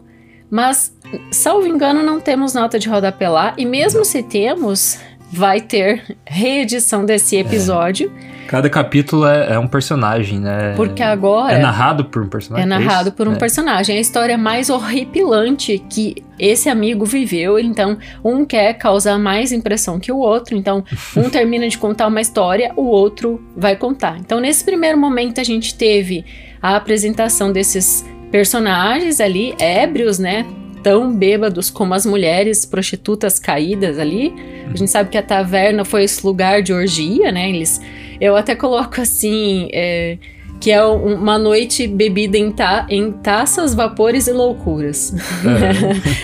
mas, 0.50 0.94
salvo 1.30 1.66
engano, 1.66 2.02
não 2.02 2.20
temos 2.20 2.54
nota 2.54 2.78
de 2.78 2.88
rodapé 2.88 3.28
lá, 3.28 3.54
e 3.56 3.66
mesmo 3.66 4.04
se 4.04 4.22
temos, 4.22 4.98
vai 5.30 5.60
ter 5.60 6.16
reedição 6.24 7.04
desse 7.04 7.36
episódio. 7.36 8.12
É. 8.32 8.36
Cada 8.46 8.70
capítulo 8.70 9.26
é, 9.26 9.54
é, 9.54 9.58
um 9.58 9.66
personagem, 9.66 10.38
né? 10.38 10.72
Porque 10.76 11.02
agora. 11.02 11.52
É 11.52 11.58
narrado 11.58 12.04
por 12.04 12.22
um 12.22 12.28
personagem. 12.28 12.64
É 12.64 12.66
narrado 12.66 13.10
por 13.10 13.26
um 13.26 13.32
é. 13.32 13.36
personagem. 13.36 13.96
É 13.96 13.98
a 13.98 14.00
história 14.00 14.38
mais 14.38 14.70
horripilante 14.70 15.82
que 15.90 16.22
esse 16.38 16.68
amigo 16.68 17.04
viveu. 17.04 17.58
Então, 17.58 17.98
um 18.24 18.44
quer 18.44 18.74
causar 18.74 19.18
mais 19.18 19.50
impressão 19.50 19.98
que 19.98 20.12
o 20.12 20.18
outro. 20.18 20.56
Então, 20.56 20.84
um 21.16 21.28
termina 21.28 21.68
de 21.68 21.76
contar 21.76 22.06
uma 22.06 22.20
história, 22.20 22.72
o 22.76 22.84
outro 22.84 23.44
vai 23.56 23.74
contar. 23.74 24.16
Então, 24.18 24.38
nesse 24.38 24.64
primeiro 24.64 24.96
momento, 24.96 25.40
a 25.40 25.44
gente 25.44 25.74
teve 25.74 26.24
a 26.62 26.76
apresentação 26.76 27.50
desses 27.50 28.04
personagens 28.30 29.20
ali 29.20 29.54
ébrios, 29.58 30.20
né? 30.20 30.46
Tão 30.86 31.12
bêbados 31.12 31.68
como 31.68 31.94
as 31.94 32.06
mulheres 32.06 32.64
prostitutas 32.64 33.40
caídas 33.40 33.98
ali. 33.98 34.32
A 34.72 34.76
gente 34.76 34.88
sabe 34.88 35.10
que 35.10 35.18
a 35.18 35.22
taverna 35.22 35.84
foi 35.84 36.04
esse 36.04 36.24
lugar 36.24 36.62
de 36.62 36.72
orgia, 36.72 37.32
né? 37.32 37.50
Eles, 37.50 37.80
eu 38.20 38.36
até 38.36 38.54
coloco 38.54 39.00
assim. 39.00 39.68
É, 39.72 40.16
que 40.60 40.70
é 40.70 40.80
uma 40.84 41.36
noite 41.36 41.88
bebida 41.88 42.38
em, 42.38 42.52
ta 42.52 42.86
em 42.88 43.10
taças, 43.10 43.74
vapores 43.74 44.28
e 44.28 44.32
loucuras. 44.32 45.12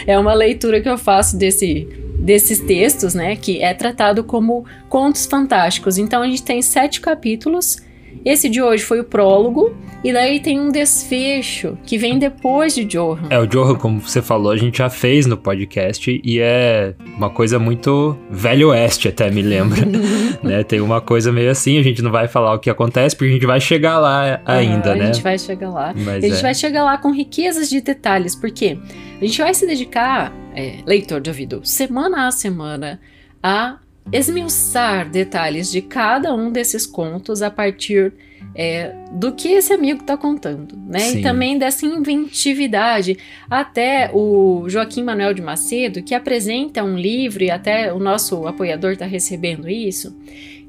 É. 0.07 0.13
é 0.13 0.19
uma 0.19 0.33
leitura 0.33 0.81
que 0.81 0.89
eu 0.89 0.97
faço 0.97 1.37
desse, 1.37 1.89
desses 2.21 2.61
textos, 2.61 3.15
né? 3.15 3.35
Que 3.35 3.61
é 3.61 3.75
tratado 3.75 4.23
como 4.23 4.65
contos 4.89 5.27
fantásticos. 5.27 5.99
Então 5.99 6.23
a 6.23 6.27
gente 6.27 6.45
tem 6.45 6.63
sete 6.63 7.01
capítulos 7.01 7.79
esse 8.25 8.49
de 8.49 8.63
hoje 8.63 8.83
foi 8.83 9.01
o 9.01 9.05
prólogo, 9.05 9.75
e 10.05 10.13
daí 10.13 10.41
tem 10.41 10.59
um 10.59 10.71
desfecho 10.71 11.79
que 11.87 11.97
vem 11.97 12.19
depois 12.19 12.75
de 12.75 12.85
Johan. 12.85 13.29
É, 13.31 13.39
o 13.39 13.47
Johan, 13.47 13.77
como 13.77 14.01
você 14.01 14.21
falou, 14.21 14.51
a 14.51 14.57
gente 14.57 14.79
já 14.79 14.91
fez 14.91 15.27
no 15.27 15.37
podcast 15.37 16.21
e 16.25 16.41
é 16.41 16.95
uma 17.17 17.31
coisa 17.31 17.59
muito 17.59 18.17
velho 18.29 18.71
oeste, 18.71 19.09
até 19.09 19.31
me 19.31 19.43
lembra. 19.43 19.81
né? 20.43 20.65
Tem 20.65 20.81
uma 20.81 21.01
coisa 21.01 21.31
meio 21.31 21.51
assim, 21.51 21.79
a 21.79 21.83
gente 21.83 22.03
não 22.03 22.11
vai 22.11 22.27
falar 22.27 22.55
o 22.55 22.59
que 22.59 22.69
acontece, 22.69 23.15
porque 23.15 23.31
a 23.31 23.35
gente 23.35 23.47
vai 23.47 23.61
chegar 23.61 23.99
lá 23.99 24.41
ainda, 24.45 24.93
ah, 24.93 24.97
né? 24.97 25.05
A 25.05 25.13
gente 25.13 25.23
vai 25.23 25.39
chegar 25.39 25.71
lá. 25.71 25.95
Mas 25.97 26.25
a 26.25 26.29
gente 26.29 26.39
é. 26.39 26.43
vai 26.43 26.55
chegar 26.55 26.85
lá 26.85 26.99
com 26.99 27.13
riquezas 27.13 27.71
de 27.71 27.81
detalhes, 27.81 28.35
porque 28.35 28.77
a 29.21 29.25
gente 29.25 29.41
vai 29.41 29.55
se 29.55 29.67
dedicar, 29.67 30.33
é, 30.55 30.79
leitor 30.85 31.21
de 31.21 31.31
ouvido, 31.31 31.61
semana 31.63 32.27
a 32.27 32.31
semana, 32.33 33.01
a 33.41 33.79
esmiuçar 34.11 35.09
detalhes 35.09 35.71
de 35.71 35.83
cada 35.83 36.35
um 36.35 36.51
desses 36.51 36.87
contos 36.87 37.43
a 37.43 37.51
partir 37.51 38.13
é, 38.55 38.95
do 39.13 39.33
que 39.33 39.49
esse 39.49 39.73
amigo 39.73 40.01
está 40.01 40.17
contando, 40.17 40.77
né? 40.87 40.99
Sim. 40.99 41.19
E 41.19 41.23
também 41.23 41.59
dessa 41.59 41.87
inventividade. 41.87 43.17
Até 43.49 44.11
o 44.13 44.69
Joaquim 44.69 45.03
Manuel 45.03 45.33
de 45.33 45.41
Macedo, 45.41 46.03
que 46.03 46.15
apresenta 46.15 46.83
um 46.83 46.97
livro, 46.97 47.43
e 47.43 47.51
até 47.51 47.93
o 47.93 47.99
nosso 47.99 48.47
apoiador 48.47 48.93
está 48.93 49.07
recebendo 49.07 49.69
isso, 49.69 50.15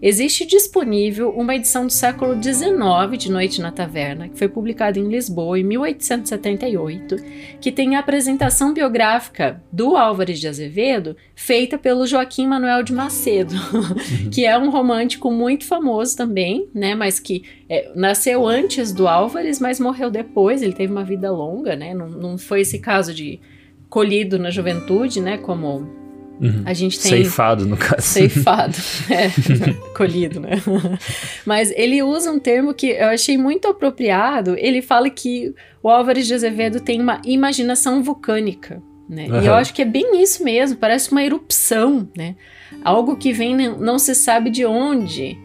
Existe 0.06 0.46
disponível 0.46 1.30
uma 1.30 1.56
edição 1.56 1.88
do 1.88 1.94
século 1.94 2.34
XIX 2.34 3.18
de 3.18 3.32
Noite 3.32 3.62
na 3.62 3.72
Taverna, 3.72 4.28
que 4.28 4.38
foi 4.38 4.50
publicada 4.50 5.00
em 5.00 5.08
Lisboa 5.08 5.58
em 5.58 5.64
1878, 5.64 7.16
que 7.62 7.72
tem 7.72 7.96
a 7.96 8.00
apresentação 8.00 8.74
biográfica 8.74 9.64
do 9.72 9.96
Álvares 9.96 10.42
de 10.42 10.48
Azevedo, 10.50 11.16
feita 11.34 11.78
pelo 11.78 12.06
Joaquim 12.06 12.46
Manuel 12.48 12.84
de 12.84 12.92
Macedo, 12.92 13.56
que 14.30 14.46
é 14.46 14.58
um 14.58 14.70
romântico 14.70 15.32
muito 15.32 15.64
famoso 15.64 16.18
também, 16.18 16.68
né, 16.76 16.96
mas 16.96 17.18
que 17.18 17.46
é, 17.70 17.90
nasceu 17.96 18.46
antes 18.46 18.92
do 18.92 19.08
Álvares, 19.08 19.58
mas 19.62 19.80
morreu 19.80 20.12
depois, 20.12 20.62
ele 20.62 20.74
teve 20.74 20.92
uma 20.92 21.06
vida 21.06 21.32
longa, 21.32 21.78
né, 21.78 21.94
não, 21.94 22.10
não 22.10 22.38
foi 22.38 22.60
esse 22.60 22.78
caso 22.78 23.14
de 23.14 23.40
colhido 23.88 24.38
na 24.38 24.50
juventude, 24.50 25.22
né, 25.22 25.38
como 25.38 26.03
Uhum. 26.42 26.64
A 26.66 26.74
gente 26.74 27.00
tem. 27.00 27.12
Ceifado, 27.12 27.66
no 27.66 27.78
caso. 27.78 28.02
Ceifado, 28.02 28.76
é, 29.10 29.30
colhido, 29.96 30.40
né? 30.40 30.62
Mas 31.46 31.72
ele 31.72 32.02
usa 32.02 32.32
um 32.32 32.40
termo 32.40 32.74
que 32.74 32.88
eu 32.88 33.08
achei 33.08 33.38
muito 33.38 33.68
apropriado. 33.68 34.56
Ele 34.58 34.82
fala 34.82 35.10
que 35.10 35.54
o 35.82 35.90
Álvares 35.90 36.28
de 36.28 36.34
Azevedo 36.34 36.80
tem 36.80 37.00
uma 37.02 37.22
imaginação 37.24 38.04
vulcânica. 38.04 38.82
Né? 39.08 39.28
Uhum. 39.28 39.42
E 39.42 39.46
eu 39.46 39.54
acho 39.54 39.74
que 39.74 39.82
é 39.82 39.86
bem 39.86 40.22
isso 40.22 40.44
mesmo, 40.44 40.78
parece 40.78 41.12
uma 41.12 41.24
erupção, 41.24 42.10
né? 42.18 42.36
Algo 42.84 43.16
que 43.16 43.32
vem 43.32 43.56
não 43.56 44.00
se 44.00 44.16
sabe 44.16 44.50
de 44.50 44.66
onde, 44.66 45.38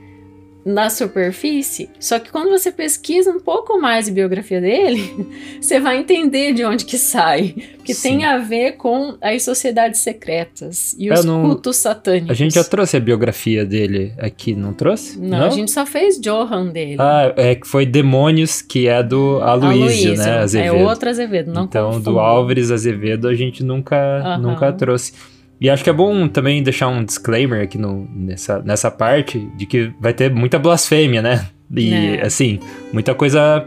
na 0.68 0.90
superfície. 0.90 1.88
Só 1.98 2.18
que 2.18 2.30
quando 2.30 2.50
você 2.50 2.70
pesquisa 2.70 3.30
um 3.30 3.40
pouco 3.40 3.80
mais 3.80 4.08
a 4.08 4.12
biografia 4.12 4.60
dele, 4.60 5.26
você 5.60 5.80
vai 5.80 5.98
entender 5.98 6.52
de 6.52 6.64
onde 6.64 6.84
que 6.84 6.98
sai. 6.98 7.54
Que 7.82 7.94
Sim. 7.94 8.08
tem 8.08 8.25
a 8.26 8.37
ver 8.37 8.72
com 8.72 9.16
as 9.22 9.42
sociedades 9.42 10.00
secretas 10.00 10.94
e 10.98 11.10
os 11.10 11.25
não... 11.25 11.42
cultos 11.42 11.76
satânicos. 11.76 12.30
A 12.30 12.34
gente 12.34 12.54
já 12.54 12.64
trouxe 12.64 12.98
a 12.98 13.00
biografia 13.00 13.64
dele 13.64 14.12
aqui, 14.18 14.54
não 14.54 14.74
trouxe? 14.74 15.18
Não, 15.18 15.38
não? 15.38 15.46
a 15.46 15.50
gente 15.50 15.70
só 15.70 15.87
fez 15.87 16.20
Johan 16.20 16.66
dele. 16.66 16.96
Ah, 16.98 17.33
é 17.35 17.54
que 17.54 17.66
foi 17.66 17.87
Demônios, 17.87 18.61
que 18.61 18.87
é 18.87 19.02
do 19.02 19.40
Aloysio, 19.42 20.16
né? 20.16 20.28
É 20.28 20.38
Azevedo. 20.40 20.76
É 20.76 20.83
outro 20.85 21.09
Azevedo, 21.09 21.50
não 21.50 21.64
Então, 21.64 21.98
do 21.98 22.18
Álvares 22.18 22.70
Azevedo 22.70 23.26
a 23.26 23.35
gente 23.35 23.64
nunca, 23.64 24.37
nunca 24.38 24.70
trouxe. 24.70 25.14
E 25.61 25.68
acho 25.68 25.83
que 25.83 25.90
é 25.90 25.92
bom 25.92 26.29
também 26.29 26.62
deixar 26.62 26.88
um 26.88 27.05
disclaimer 27.05 27.62
aqui 27.62 27.79
no, 27.79 28.09
nessa, 28.14 28.61
nessa 28.61 28.90
parte 28.90 29.49
de 29.57 29.66
que 29.66 29.92
vai 30.01 30.12
ter 30.12 30.33
muita 30.33 30.59
blasfêmia, 30.59 31.21
né? 31.21 31.49
E, 31.75 31.92
é. 31.92 32.25
assim, 32.25 32.61
muita 32.92 33.14
coisa 33.14 33.64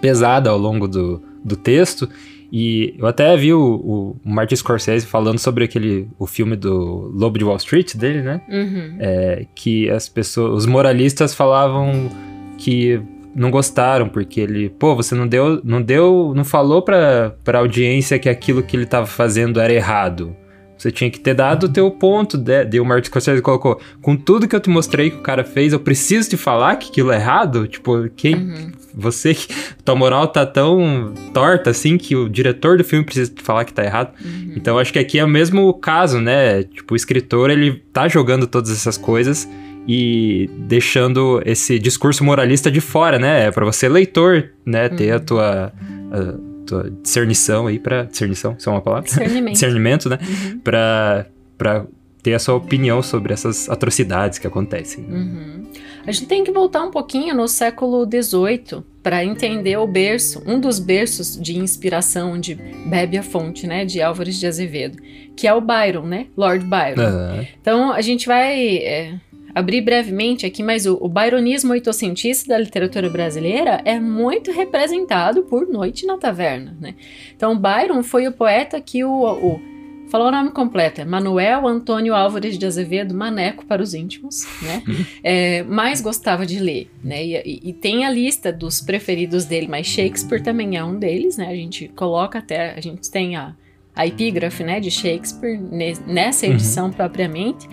pesada 0.00 0.50
ao 0.50 0.58
longo 0.58 0.88
do, 0.88 1.22
do 1.44 1.56
texto. 1.56 2.08
E 2.52 2.94
eu 2.98 3.06
até 3.06 3.34
vi 3.34 3.54
o, 3.54 3.60
o 3.62 4.16
Martin 4.22 4.56
Scorsese 4.56 5.06
falando 5.06 5.38
sobre 5.38 5.64
aquele 5.64 6.08
o 6.18 6.26
filme 6.26 6.54
do 6.54 7.10
Lobo 7.14 7.38
de 7.38 7.44
Wall 7.44 7.56
Street 7.56 7.96
dele, 7.96 8.20
né? 8.20 8.42
Uhum. 8.46 8.96
É, 8.98 9.46
que 9.54 9.88
as 9.88 10.06
pessoas, 10.06 10.58
os 10.58 10.66
moralistas 10.66 11.34
falavam 11.34 12.10
que 12.58 13.00
não 13.34 13.50
gostaram 13.50 14.06
porque 14.06 14.38
ele, 14.38 14.68
pô, 14.68 14.94
você 14.94 15.14
não 15.14 15.26
deu, 15.26 15.62
não 15.64 15.80
deu, 15.80 16.34
não 16.36 16.44
falou 16.44 16.82
para 16.82 17.34
para 17.42 17.60
audiência 17.60 18.18
que 18.18 18.28
aquilo 18.28 18.62
que 18.62 18.76
ele 18.76 18.84
estava 18.84 19.06
fazendo 19.06 19.58
era 19.58 19.72
errado. 19.72 20.36
Você 20.76 20.90
tinha 20.90 21.10
que 21.10 21.20
ter 21.20 21.34
dado 21.34 21.64
o 21.64 21.68
teu 21.68 21.90
ponto. 21.90 22.36
De, 22.36 22.64
de 22.64 22.80
o 22.80 22.84
Martin 22.84 23.06
Scorsese 23.06 23.40
colocou, 23.40 23.80
com 24.00 24.16
tudo 24.16 24.48
que 24.48 24.56
eu 24.56 24.60
te 24.60 24.68
mostrei 24.68 25.10
que 25.10 25.16
o 25.16 25.22
cara 25.22 25.44
fez, 25.44 25.72
eu 25.72 25.78
preciso 25.78 26.30
te 26.30 26.36
falar 26.36 26.76
que 26.76 26.88
aquilo 26.88 27.12
é 27.12 27.16
errado? 27.16 27.66
Tipo, 27.66 28.08
quem... 28.16 28.34
Uhum. 28.34 28.72
Você, 28.94 29.34
tua 29.84 29.94
moral 29.94 30.28
tá 30.28 30.44
tão 30.44 31.14
torta 31.32 31.70
assim 31.70 31.96
que 31.96 32.14
o 32.14 32.28
diretor 32.28 32.76
do 32.76 32.84
filme 32.84 33.04
precisa 33.04 33.32
te 33.32 33.42
falar 33.42 33.64
que 33.64 33.72
tá 33.72 33.84
errado. 33.84 34.12
Uhum. 34.22 34.52
Então, 34.56 34.78
acho 34.78 34.92
que 34.92 34.98
aqui 34.98 35.18
é 35.18 35.24
o 35.24 35.28
mesmo 35.28 35.72
caso, 35.74 36.20
né? 36.20 36.64
Tipo, 36.64 36.94
o 36.94 36.96
escritor, 36.96 37.48
ele 37.48 37.82
tá 37.92 38.08
jogando 38.08 38.46
todas 38.46 38.70
essas 38.70 38.98
coisas 38.98 39.48
e 39.86 40.50
deixando 40.58 41.42
esse 41.46 41.78
discurso 41.78 42.22
moralista 42.22 42.70
de 42.70 42.80
fora, 42.80 43.18
né? 43.18 43.46
É 43.46 43.50
pra 43.50 43.64
você, 43.64 43.88
leitor, 43.88 44.50
né? 44.66 44.88
Ter 44.88 45.12
a 45.12 45.16
uhum. 45.16 45.24
tua... 45.24 45.72
A, 46.12 46.51
tua 46.80 46.90
discernição 47.02 47.66
aí 47.66 47.78
para 47.78 48.04
discernição, 48.04 48.54
isso 48.58 48.68
é 48.68 48.72
uma 48.72 48.80
palavra? 48.80 49.04
Discernimento. 49.04 49.52
Discernimento, 49.54 50.08
né? 50.08 50.18
Uhum. 50.20 50.58
Pra, 50.60 51.26
pra 51.58 51.86
ter 52.22 52.34
a 52.34 52.38
sua 52.38 52.54
opinião 52.54 53.02
sobre 53.02 53.32
essas 53.32 53.68
atrocidades 53.68 54.38
que 54.38 54.46
acontecem. 54.46 55.04
Uhum. 55.04 55.66
A 56.06 56.12
gente 56.12 56.26
tem 56.26 56.44
que 56.44 56.50
voltar 56.50 56.82
um 56.82 56.90
pouquinho 56.90 57.34
no 57.34 57.46
século 57.46 58.04
XVIII 58.04 58.82
para 59.02 59.24
entender 59.24 59.76
o 59.76 59.86
berço, 59.86 60.42
um 60.46 60.58
dos 60.58 60.78
berços 60.78 61.40
de 61.40 61.58
inspiração 61.58 62.38
de 62.38 62.54
bebe 62.54 63.18
a 63.18 63.22
fonte, 63.22 63.66
né, 63.66 63.84
de 63.84 64.00
Álvares 64.00 64.38
de 64.38 64.46
Azevedo, 64.46 64.98
que 65.36 65.46
é 65.46 65.54
o 65.54 65.60
Byron, 65.60 66.06
né, 66.06 66.26
Lord 66.36 66.64
Byron. 66.64 67.02
Uhum. 67.02 67.46
Então 67.60 67.92
a 67.92 68.00
gente 68.00 68.26
vai 68.26 68.76
é, 68.76 69.14
abrir 69.54 69.80
brevemente 69.80 70.46
aqui, 70.46 70.62
mas 70.62 70.86
o, 70.86 70.98
o 71.00 71.08
byronismo 71.08 71.72
oitocentista 71.72 72.48
da 72.48 72.58
literatura 72.58 73.08
brasileira 73.08 73.80
é 73.84 74.00
muito 74.00 74.50
representado 74.50 75.42
por 75.42 75.68
Noite 75.68 76.06
na 76.06 76.16
Taverna, 76.16 76.76
né? 76.80 76.94
Então, 77.36 77.58
Byron 77.58 78.02
foi 78.02 78.26
o 78.26 78.32
poeta 78.32 78.80
que 78.80 79.04
o, 79.04 79.10
o 79.10 79.72
falou 80.12 80.28
o 80.28 80.30
nome 80.30 80.50
completo, 80.50 81.00
é 81.00 81.06
Manuel 81.06 81.66
Antônio 81.66 82.14
Álvares 82.14 82.58
de 82.58 82.66
Azevedo, 82.66 83.14
Maneco 83.14 83.64
para 83.64 83.82
os 83.82 83.94
íntimos, 83.94 84.46
né? 84.60 84.82
É, 85.24 85.62
mais 85.62 86.00
gostava 86.00 86.44
de 86.44 86.58
ler, 86.58 86.90
né? 87.02 87.24
E, 87.24 87.36
e, 87.36 87.70
e, 87.70 87.72
tem 87.72 88.04
a 88.04 88.10
lista 88.10 88.52
dos 88.52 88.80
preferidos 88.80 89.44
dele, 89.44 89.68
mas 89.68 89.86
Shakespeare 89.86 90.42
também 90.42 90.76
é 90.76 90.84
um 90.84 90.98
deles, 90.98 91.36
né? 91.36 91.48
A 91.48 91.54
gente 91.54 91.88
coloca 91.88 92.40
até, 92.40 92.74
a 92.74 92.80
gente 92.80 93.10
tem 93.10 93.36
a, 93.36 93.54
a 93.94 94.06
epígrafe, 94.06 94.64
né, 94.64 94.80
de 94.80 94.90
Shakespeare 94.90 95.58
nessa 96.06 96.46
uhum. 96.46 96.52
edição 96.52 96.86
uhum. 96.86 96.92
propriamente. 96.92 97.68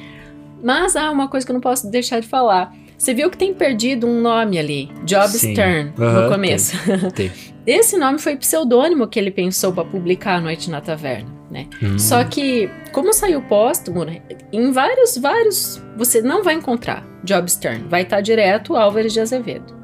Mas 0.63 0.95
há 0.95 1.07
ah, 1.07 1.11
uma 1.11 1.27
coisa 1.27 1.45
que 1.45 1.51
eu 1.51 1.53
não 1.53 1.61
posso 1.61 1.89
deixar 1.89 2.19
de 2.19 2.27
falar. 2.27 2.73
Você 2.97 3.13
viu 3.13 3.29
que 3.29 3.37
tem 3.37 3.53
perdido 3.53 4.05
um 4.05 4.21
nome 4.21 4.59
ali, 4.59 4.91
Job 5.05 5.29
Sim. 5.29 5.53
Stern, 5.53 5.93
uhum, 5.97 6.23
no 6.23 6.29
começo. 6.29 6.75
Tem, 7.15 7.29
tem. 7.29 7.31
Esse 7.65 7.97
nome 7.97 8.19
foi 8.19 8.35
pseudônimo 8.35 9.07
que 9.07 9.17
ele 9.17 9.31
pensou 9.31 9.71
para 9.71 9.85
publicar 9.85 10.35
a 10.35 10.41
Noite 10.41 10.69
na 10.69 10.81
Taverna, 10.81 11.29
né? 11.49 11.67
Hum. 11.81 11.97
Só 11.97 12.23
que, 12.23 12.69
como 12.91 13.13
saiu 13.13 13.41
póstumo, 13.43 14.03
né, 14.03 14.21
em 14.51 14.71
vários, 14.71 15.17
vários, 15.17 15.81
você 15.95 16.21
não 16.21 16.43
vai 16.43 16.55
encontrar 16.55 17.05
Job 17.23 17.49
Stern. 17.49 17.85
Vai 17.87 18.01
estar 18.01 18.19
direto 18.21 18.75
Álvares 18.75 19.13
de 19.13 19.21
Azevedo. 19.21 19.78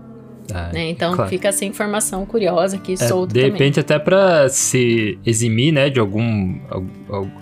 Ah, 0.54 0.70
né? 0.74 0.90
Então 0.90 1.14
claro. 1.14 1.30
fica 1.30 1.48
essa 1.48 1.66
informação 1.66 2.26
curiosa 2.26 2.78
aqui 2.78 2.94
é, 2.94 2.98
solta 2.98 3.34
De 3.34 3.40
também. 3.40 3.52
repente 3.52 3.80
até 3.80 3.98
para 3.98 4.48
se 4.50 5.18
eximir, 5.26 5.72
né, 5.72 5.90
de 5.90 6.00
algum 6.00 6.60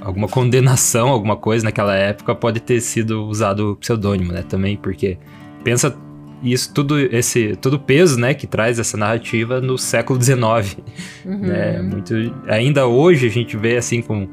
alguma 0.02 0.28
condenação, 0.28 1.10
alguma 1.10 1.36
coisa 1.36 1.66
naquela 1.66 1.96
época 1.96 2.34
pode 2.34 2.60
ter 2.60 2.80
sido 2.82 3.26
usado 3.26 3.72
o 3.72 3.76
pseudônimo, 3.76 4.32
né, 4.32 4.44
também, 4.48 4.78
porque 4.78 5.18
pensa 5.64 5.96
isso 6.42 6.74
tudo 6.74 7.00
esse 7.00 7.56
todo 7.56 7.80
peso, 7.80 8.20
né, 8.20 8.34
que 8.34 8.46
traz 8.46 8.80
essa 8.80 8.98
narrativa 8.98 9.62
no 9.62 9.78
século 9.78 10.22
XIX, 10.22 10.78
uhum. 11.26 11.38
né? 11.40 11.82
Muito 11.82 12.14
ainda 12.48 12.86
hoje 12.86 13.28
a 13.28 13.30
gente 13.30 13.56
vê 13.56 13.78
assim 13.78 14.02
com 14.02 14.28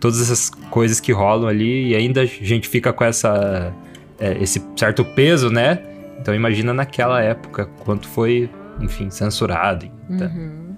todas 0.00 0.20
essas 0.20 0.50
coisas 0.70 1.00
que 1.00 1.12
rolam 1.12 1.48
ali 1.48 1.88
e 1.88 1.94
ainda 1.94 2.22
a 2.22 2.26
gente 2.26 2.68
fica 2.68 2.92
com 2.92 3.04
essa 3.04 3.72
é, 4.18 4.36
esse 4.40 4.62
certo 4.76 5.04
peso, 5.04 5.50
né? 5.50 5.78
Então 6.20 6.34
imagina 6.34 6.72
naquela 6.74 7.22
época 7.22 7.66
quanto 7.84 8.06
foi, 8.06 8.50
enfim, 8.80 9.10
censurado. 9.10 9.90
Então. 10.08 10.28
Uhum. 10.28 10.76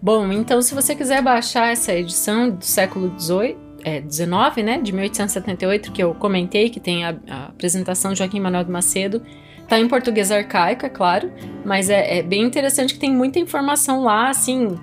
Bom, 0.00 0.30
então 0.32 0.60
se 0.60 0.74
você 0.74 0.94
quiser 0.94 1.22
baixar 1.22 1.72
essa 1.72 1.92
edição 1.92 2.50
do 2.50 2.64
século 2.64 3.18
XVIII, 3.18 3.56
é, 3.84 4.00
19, 4.00 4.62
né, 4.62 4.80
de 4.80 4.92
1878, 4.92 5.92
que 5.92 6.02
eu 6.02 6.14
comentei, 6.14 6.70
que 6.70 6.80
tem 6.80 7.04
a, 7.04 7.16
a 7.28 7.46
apresentação 7.46 8.12
de 8.12 8.18
Joaquim 8.18 8.40
Manuel 8.40 8.64
de 8.64 8.70
Macedo, 8.70 9.22
tá 9.68 9.78
em 9.78 9.88
português 9.88 10.30
arcaico, 10.30 10.86
é 10.86 10.88
claro, 10.88 11.30
mas 11.64 11.90
é, 11.90 12.18
é, 12.18 12.22
bem 12.22 12.42
interessante 12.42 12.94
que 12.94 13.00
tem 13.00 13.12
muita 13.12 13.38
informação 13.38 14.02
lá, 14.02 14.28
assim, 14.28 14.78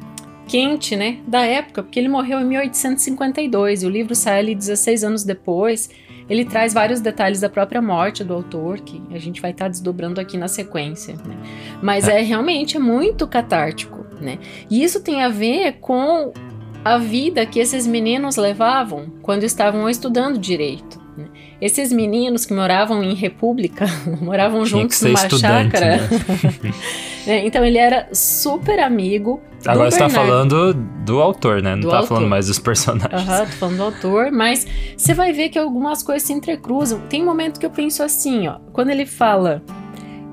quente, 0.48 0.96
né, 0.96 1.20
da 1.28 1.42
época, 1.42 1.84
porque 1.84 2.00
ele 2.00 2.10
morreu 2.10 2.40
em 2.40 2.46
1852 2.46 3.84
e 3.84 3.86
o 3.86 3.90
livro 3.90 4.14
sai 4.16 4.40
ali 4.40 4.56
16 4.56 5.04
anos 5.04 5.24
depois. 5.24 5.90
Ele 6.32 6.46
traz 6.46 6.74
vários 6.74 7.02
detalhes 7.02 7.42
da 7.42 7.50
própria 7.50 7.82
morte 7.82 8.24
do 8.24 8.34
autor, 8.34 8.80
que 8.80 9.04
a 9.14 9.20
gente 9.20 9.42
vai 9.42 9.52
estar 9.52 9.66
tá 9.66 9.70
desdobrando 9.70 10.22
aqui 10.22 10.38
na 10.38 10.48
sequência. 10.48 11.16
Né? 11.16 11.36
Mas 11.82 12.08
é. 12.08 12.22
é 12.22 12.24
realmente 12.24 12.78
é 12.78 12.80
muito 12.80 13.28
catártico, 13.28 14.06
né? 14.22 14.40
E 14.70 14.82
isso 14.82 15.04
tem 15.04 15.24
a 15.24 15.28
ver 15.28 15.80
com 15.82 16.32
a 16.86 16.98
vida 16.98 17.46
que 17.46 17.60
esses 17.60 17.86
meninos 17.86 18.38
levavam 18.38 19.08
quando 19.22 19.44
estavam 19.44 19.90
estudando 19.90 20.38
direito. 20.38 21.01
Né? 21.62 21.68
Esses 21.68 21.92
meninos 21.94 22.46
que 22.46 22.54
moravam 22.54 23.04
em 23.04 23.14
república, 23.14 23.86
moravam 24.20 24.64
Tinha 24.64 24.82
juntos 24.82 25.02
numa 25.02 25.30
chácara. 25.30 25.98
Né? 25.98 26.10
É, 27.28 27.46
então 27.46 27.64
ele 27.64 27.78
era 27.78 28.08
super 28.12 28.80
amigo. 28.80 29.40
Agora 29.64 29.92
você 29.92 30.00
tá 30.00 30.10
falando 30.10 30.74
do 30.74 31.22
autor, 31.22 31.62
né? 31.62 31.76
Não 31.76 31.82
do 31.82 31.90
tá 31.90 31.98
autor. 31.98 32.16
falando 32.16 32.28
mais 32.28 32.48
dos 32.48 32.58
personagens. 32.58 33.14
Aham, 33.14 33.42
uhum, 33.42 33.46
tô 33.46 33.52
falando 33.52 33.78
do 33.78 33.84
autor, 33.84 34.32
mas 34.32 34.66
você 34.98 35.14
vai 35.14 35.32
ver 35.32 35.50
que 35.50 35.60
algumas 35.60 36.02
coisas 36.02 36.24
se 36.24 36.34
entrecruzam. 36.34 37.00
Tem 37.02 37.22
um 37.22 37.26
momento 37.26 37.60
que 37.60 37.66
eu 37.68 37.70
penso 37.70 38.02
assim, 38.02 38.48
ó, 38.48 38.56
quando 38.74 38.90
ele 38.90 39.06
fala 39.06 39.62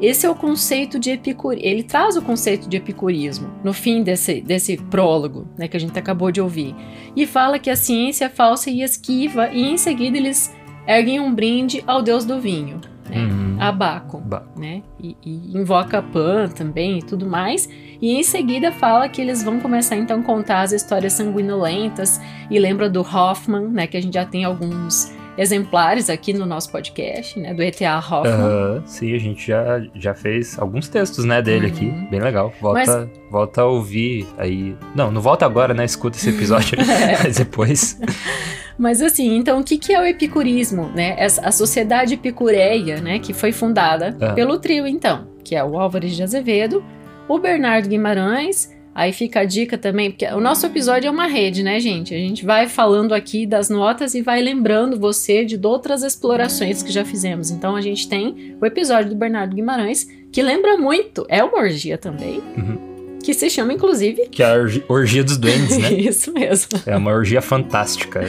esse 0.01 0.25
é 0.25 0.31
o 0.31 0.35
conceito 0.35 0.99
de 0.99 1.11
epicurismo. 1.11 1.67
Ele 1.67 1.83
traz 1.83 2.17
o 2.17 2.23
conceito 2.23 2.69
de 2.69 2.77
epicurismo 2.77 3.51
no 3.65 3.73
fim 3.73 4.03
desse, 4.03 4.41
desse 4.41 4.77
prólogo, 4.77 5.49
né, 5.59 5.67
que 5.67 5.77
a 5.77 5.81
gente 5.81 5.99
acabou 5.99 6.31
de 6.31 6.41
ouvir. 6.41 6.75
E 7.17 7.27
fala 7.27 7.59
que 7.59 7.69
a 7.69 7.77
ciência 7.77 8.27
é 8.27 8.29
falsa 8.29 8.71
e 8.71 8.83
esquiva, 8.83 9.49
e 9.49 9.73
em 9.73 9.77
seguida 9.77 10.17
eles 10.17 10.55
erguem 10.89 11.21
um 11.21 11.35
brinde 11.35 11.85
ao 11.87 12.01
deus 12.01 12.25
do 12.25 12.41
vinho, 12.41 12.81
né, 13.11 13.19
uhum. 13.19 13.57
a 13.61 13.71
Baco, 13.71 14.23
né, 14.57 14.83
e, 14.99 15.15
e 15.23 15.59
invoca 15.59 16.03
Pan 16.03 16.49
também 16.49 16.99
e 16.99 17.03
tudo 17.03 17.27
mais. 17.27 17.69
E 18.01 18.13
em 18.13 18.23
seguida 18.23 18.73
fala 18.73 19.07
que 19.07 19.21
eles 19.21 19.43
vão 19.43 19.61
começar 19.61 19.97
então 19.97 20.21
a 20.21 20.23
contar 20.23 20.63
as 20.63 20.73
histórias 20.73 21.13
sanguinolentas 21.13 22.19
e 22.51 22.59
lembra 22.59 22.89
do 22.89 23.03
Hoffman, 23.03 23.69
né, 23.69 23.87
que 23.87 23.99
a 23.99 24.01
gente 24.01 24.15
já 24.15 24.25
tem 24.25 24.45
alguns 24.45 25.13
exemplares 25.39 26.11
aqui 26.11 26.33
no 26.33 26.45
nosso 26.45 26.71
podcast, 26.71 27.39
né? 27.39 27.55
Do 27.55 27.63
ETA 27.63 27.97
Hoffman. 27.97 28.81
Uh, 28.81 28.83
sim, 28.85 29.15
a 29.15 29.19
gente 29.19 29.47
já, 29.47 29.81
já 29.95 30.15
fez 30.15 30.59
alguns 30.59 30.89
textos, 30.89 31.25
né, 31.25 31.41
dele 31.41 31.67
uhum. 31.67 31.73
aqui. 31.73 31.91
Bem 32.11 32.21
legal. 32.21 32.53
Volta, 32.61 32.99
Mas... 32.99 33.09
volta 33.31 33.63
a 33.63 33.67
ouvir 33.67 34.27
aí. 34.37 34.77
Não, 34.95 35.13
não 35.13 35.21
volta 35.21 35.47
agora, 35.47 35.73
né? 35.73 35.85
Escuta 35.85 36.17
esse 36.17 36.31
episódio. 36.31 36.77
é. 36.83 37.31
Depois. 37.31 37.99
Mas 38.77 39.01
assim, 39.01 39.37
então 39.37 39.61
o 39.61 39.65
que, 39.65 39.79
que 39.79 39.93
é 39.93 40.01
o 40.01 40.05
epicurismo, 40.05 40.89
né? 40.95 41.17
A 41.43 41.51
sociedade 41.51 42.15
epicureia, 42.15 43.01
né? 43.01 43.19
Que 43.19 43.33
foi 43.33 43.53
fundada 43.53 44.17
uhum. 44.21 44.35
pelo 44.35 44.59
trio, 44.59 44.87
então, 44.87 45.29
que 45.45 45.55
é 45.55 45.65
o 45.65 45.79
Álvares 45.79 46.15
de 46.15 46.23
Azevedo, 46.23 46.85
o 47.29 47.39
Bernardo 47.39 47.89
Guimarães 47.89 48.77
Aí 48.99 49.13
fica 49.13 49.39
a 49.39 49.45
dica 49.45 49.79
também, 49.79 50.11
porque 50.11 50.27
o 50.27 50.41
nosso 50.41 50.67
episódio 50.67 51.07
é 51.07 51.11
uma 51.13 51.29
rede, 51.29 51.63
né, 51.63 51.79
gente? 51.79 52.13
A 52.13 52.19
gente 52.19 52.45
vai 52.45 52.69
falando 52.69 53.15
aqui 53.15 53.47
das 53.47 53.71
notas 53.71 54.13
e 54.13 54.23
vai 54.23 54.43
lembrando 54.43 54.99
você 54.99 55.45
de 55.45 55.57
outras 55.65 56.03
explorações 56.03 56.83
que 56.83 56.91
já 56.91 57.05
fizemos. 57.05 57.53
Então 57.53 57.77
a 57.77 57.81
gente 57.81 58.09
tem 58.09 58.57
o 58.61 58.67
episódio 58.67 59.11
do 59.11 59.15
Bernardo 59.15 59.55
Guimarães, 59.55 60.09
que 60.33 60.43
lembra 60.43 60.77
muito, 60.77 61.25
é 61.29 61.45
uma 61.45 61.59
orgia 61.59 61.97
também. 61.97 62.43
Uhum. 62.57 63.19
Que 63.23 63.33
se 63.35 63.49
chama, 63.49 63.73
inclusive. 63.73 64.27
Que 64.33 64.43
é 64.43 64.47
a 64.47 64.57
orgia 64.89 65.23
dos 65.23 65.37
duendes, 65.37 65.79
né? 65.79 65.93
Isso 65.95 66.33
mesmo. 66.33 66.81
É 66.85 66.97
uma 66.97 67.13
orgia 67.13 67.41
fantástica. 67.41 68.29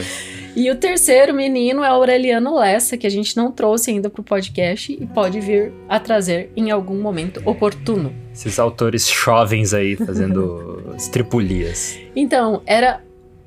E 0.56 0.70
o 0.70 0.76
terceiro 0.76 1.32
menino 1.32 1.84
é 1.84 1.88
Aureliano 1.88 2.56
Lessa, 2.56 2.96
que 2.96 3.06
a 3.06 3.10
gente 3.10 3.36
não 3.36 3.52
trouxe 3.52 3.90
ainda 3.90 4.10
para 4.10 4.20
o 4.20 4.24
podcast 4.24 4.92
e 4.92 5.06
pode 5.06 5.38
vir 5.40 5.72
a 5.88 6.00
trazer 6.00 6.50
em 6.56 6.70
algum 6.70 7.00
momento 7.00 7.40
oportuno. 7.44 8.12
Esses 8.32 8.58
autores 8.58 9.08
jovens 9.08 9.72
aí 9.72 9.94
fazendo 9.96 10.82
estripulias. 10.98 11.98
Então, 12.16 12.62
era 12.66 13.00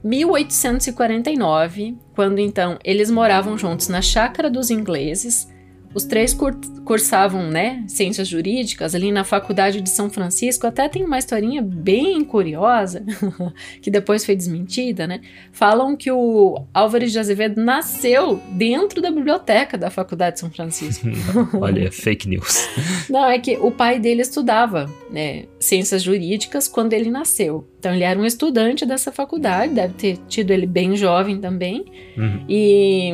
1849, 0.04 1.96
quando 2.16 2.40
então 2.40 2.78
eles 2.84 3.12
moravam 3.12 3.58
juntos 3.58 3.88
na 3.88 4.02
chácara 4.02 4.50
dos 4.50 4.70
ingleses, 4.70 5.48
os 5.94 6.04
três 6.06 6.34
cur 6.34 6.56
cursavam, 6.84 7.50
né, 7.50 7.84
ciências 7.88 8.28
jurídicas 8.28 8.94
ali 8.94 9.12
na 9.12 9.24
Faculdade 9.24 9.80
de 9.80 9.90
São 9.90 10.10
Francisco. 10.10 10.68
Até 10.68 10.90
tem 10.90 11.04
uma 11.06 11.18
historinha 11.18 11.62
bem 11.62 12.24
curiosa, 12.24 13.04
que 13.82 13.90
depois 13.90 14.26
foi 14.26 14.36
desmentida, 14.36 15.08
né? 15.08 15.22
Falam 15.52 15.96
que 15.96 16.12
o 16.12 16.66
Álvares 16.74 17.12
de 17.12 17.20
Azevedo 17.20 17.62
nasceu 17.62 18.42
dentro 18.52 19.02
da 19.02 19.10
biblioteca 19.10 19.78
da 19.78 19.90
Faculdade 19.90 20.36
de 20.36 20.40
São 20.42 20.52
Francisco. 20.52 21.08
Olha, 21.60 21.92
fake 21.92 22.28
news. 22.28 22.68
Não, 23.10 23.26
é 23.26 23.40
que 23.40 23.58
o 23.58 23.72
pai 23.72 24.00
dele 24.00 24.22
estudava 24.22 24.90
né, 25.10 25.46
ciências 25.60 26.04
jurídicas 26.04 26.68
quando 26.68 26.94
ele 26.94 27.10
nasceu. 27.10 27.68
Então 27.80 27.94
ele 27.94 28.04
era 28.04 28.20
um 28.20 28.26
estudante 28.26 28.86
dessa 28.86 29.12
faculdade, 29.12 29.74
deve 29.74 29.94
ter 29.94 30.18
tido 30.28 30.52
ele 30.52 30.66
bem 30.66 30.96
jovem 30.96 31.40
também. 31.40 31.86
Uhum. 32.18 32.46
E 32.48 33.14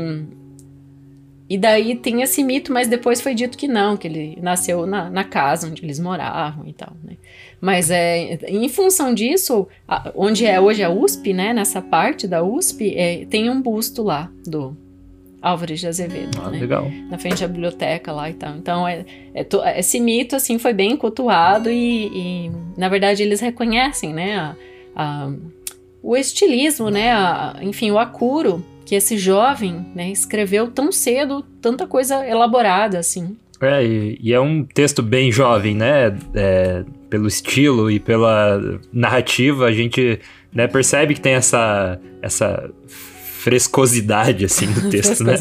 e 1.49 1.57
daí 1.57 1.95
tem 1.95 2.21
esse 2.21 2.43
mito, 2.43 2.71
mas 2.71 2.87
depois 2.87 3.19
foi 3.19 3.33
dito 3.33 3.57
que 3.57 3.67
não, 3.67 3.97
que 3.97 4.07
ele 4.07 4.37
nasceu 4.39 4.85
na, 4.85 5.09
na 5.09 5.23
casa 5.23 5.67
onde 5.67 5.83
eles 5.83 5.99
moravam 5.99 6.67
e 6.67 6.73
tal, 6.73 6.93
né? 7.03 7.17
Mas 7.59 7.89
é, 7.89 8.37
em 8.47 8.69
função 8.69 9.11
disso, 9.13 9.67
a, 9.87 10.11
onde 10.15 10.45
é 10.45 10.61
hoje 10.61 10.83
a 10.83 10.91
USP, 10.91 11.33
né? 11.33 11.51
Nessa 11.51 11.81
parte 11.81 12.27
da 12.27 12.43
USP, 12.43 12.93
é, 12.95 13.25
tem 13.25 13.49
um 13.49 13.59
busto 13.59 14.03
lá 14.03 14.31
do 14.45 14.77
Álvares 15.41 15.79
de 15.79 15.87
Azevedo, 15.87 16.39
ah, 16.39 16.51
né? 16.51 16.59
Legal. 16.59 16.87
Na 17.09 17.17
frente 17.17 17.41
da 17.41 17.47
biblioteca 17.47 18.11
lá 18.11 18.29
e 18.29 18.33
tal. 18.35 18.55
Então, 18.55 18.87
é, 18.87 19.03
é 19.33 19.43
to, 19.43 19.59
esse 19.75 19.99
mito, 19.99 20.35
assim, 20.35 20.59
foi 20.59 20.73
bem 20.73 20.95
cultuado 20.95 21.71
e, 21.71 22.45
e, 22.45 22.51
na 22.77 22.89
verdade, 22.89 23.23
eles 23.23 23.39
reconhecem, 23.39 24.13
né? 24.13 24.35
A, 24.35 24.55
a, 24.95 25.31
o 26.03 26.15
estilismo, 26.15 26.91
né? 26.91 27.09
Enfim, 27.61 27.89
o 27.89 27.97
acuro 27.97 28.63
que 28.89 28.95
esse 28.95 29.19
jovem 29.19 29.85
né, 29.93 30.09
escreveu 30.09 30.65
tão 30.65 30.91
cedo 30.91 31.45
tanta 31.61 31.85
coisa 31.85 32.27
elaborada 32.27 32.97
assim. 32.97 33.37
É, 33.61 33.85
e, 33.85 34.17
e 34.19 34.33
é 34.33 34.39
um 34.39 34.63
texto 34.63 35.03
bem 35.03 35.31
jovem, 35.31 35.75
né? 35.75 36.17
É, 36.33 36.83
pelo 37.07 37.27
estilo 37.27 37.91
e 37.91 37.99
pela 37.99 38.79
narrativa, 38.91 39.67
a 39.67 39.71
gente 39.71 40.19
né, 40.51 40.65
percebe 40.65 41.13
que 41.13 41.21
tem 41.21 41.33
essa, 41.33 41.99
essa 42.19 42.67
frescosidade, 42.87 44.45
assim, 44.45 44.65
do 44.71 44.81
texto, 44.89 45.23
né? 45.23 45.35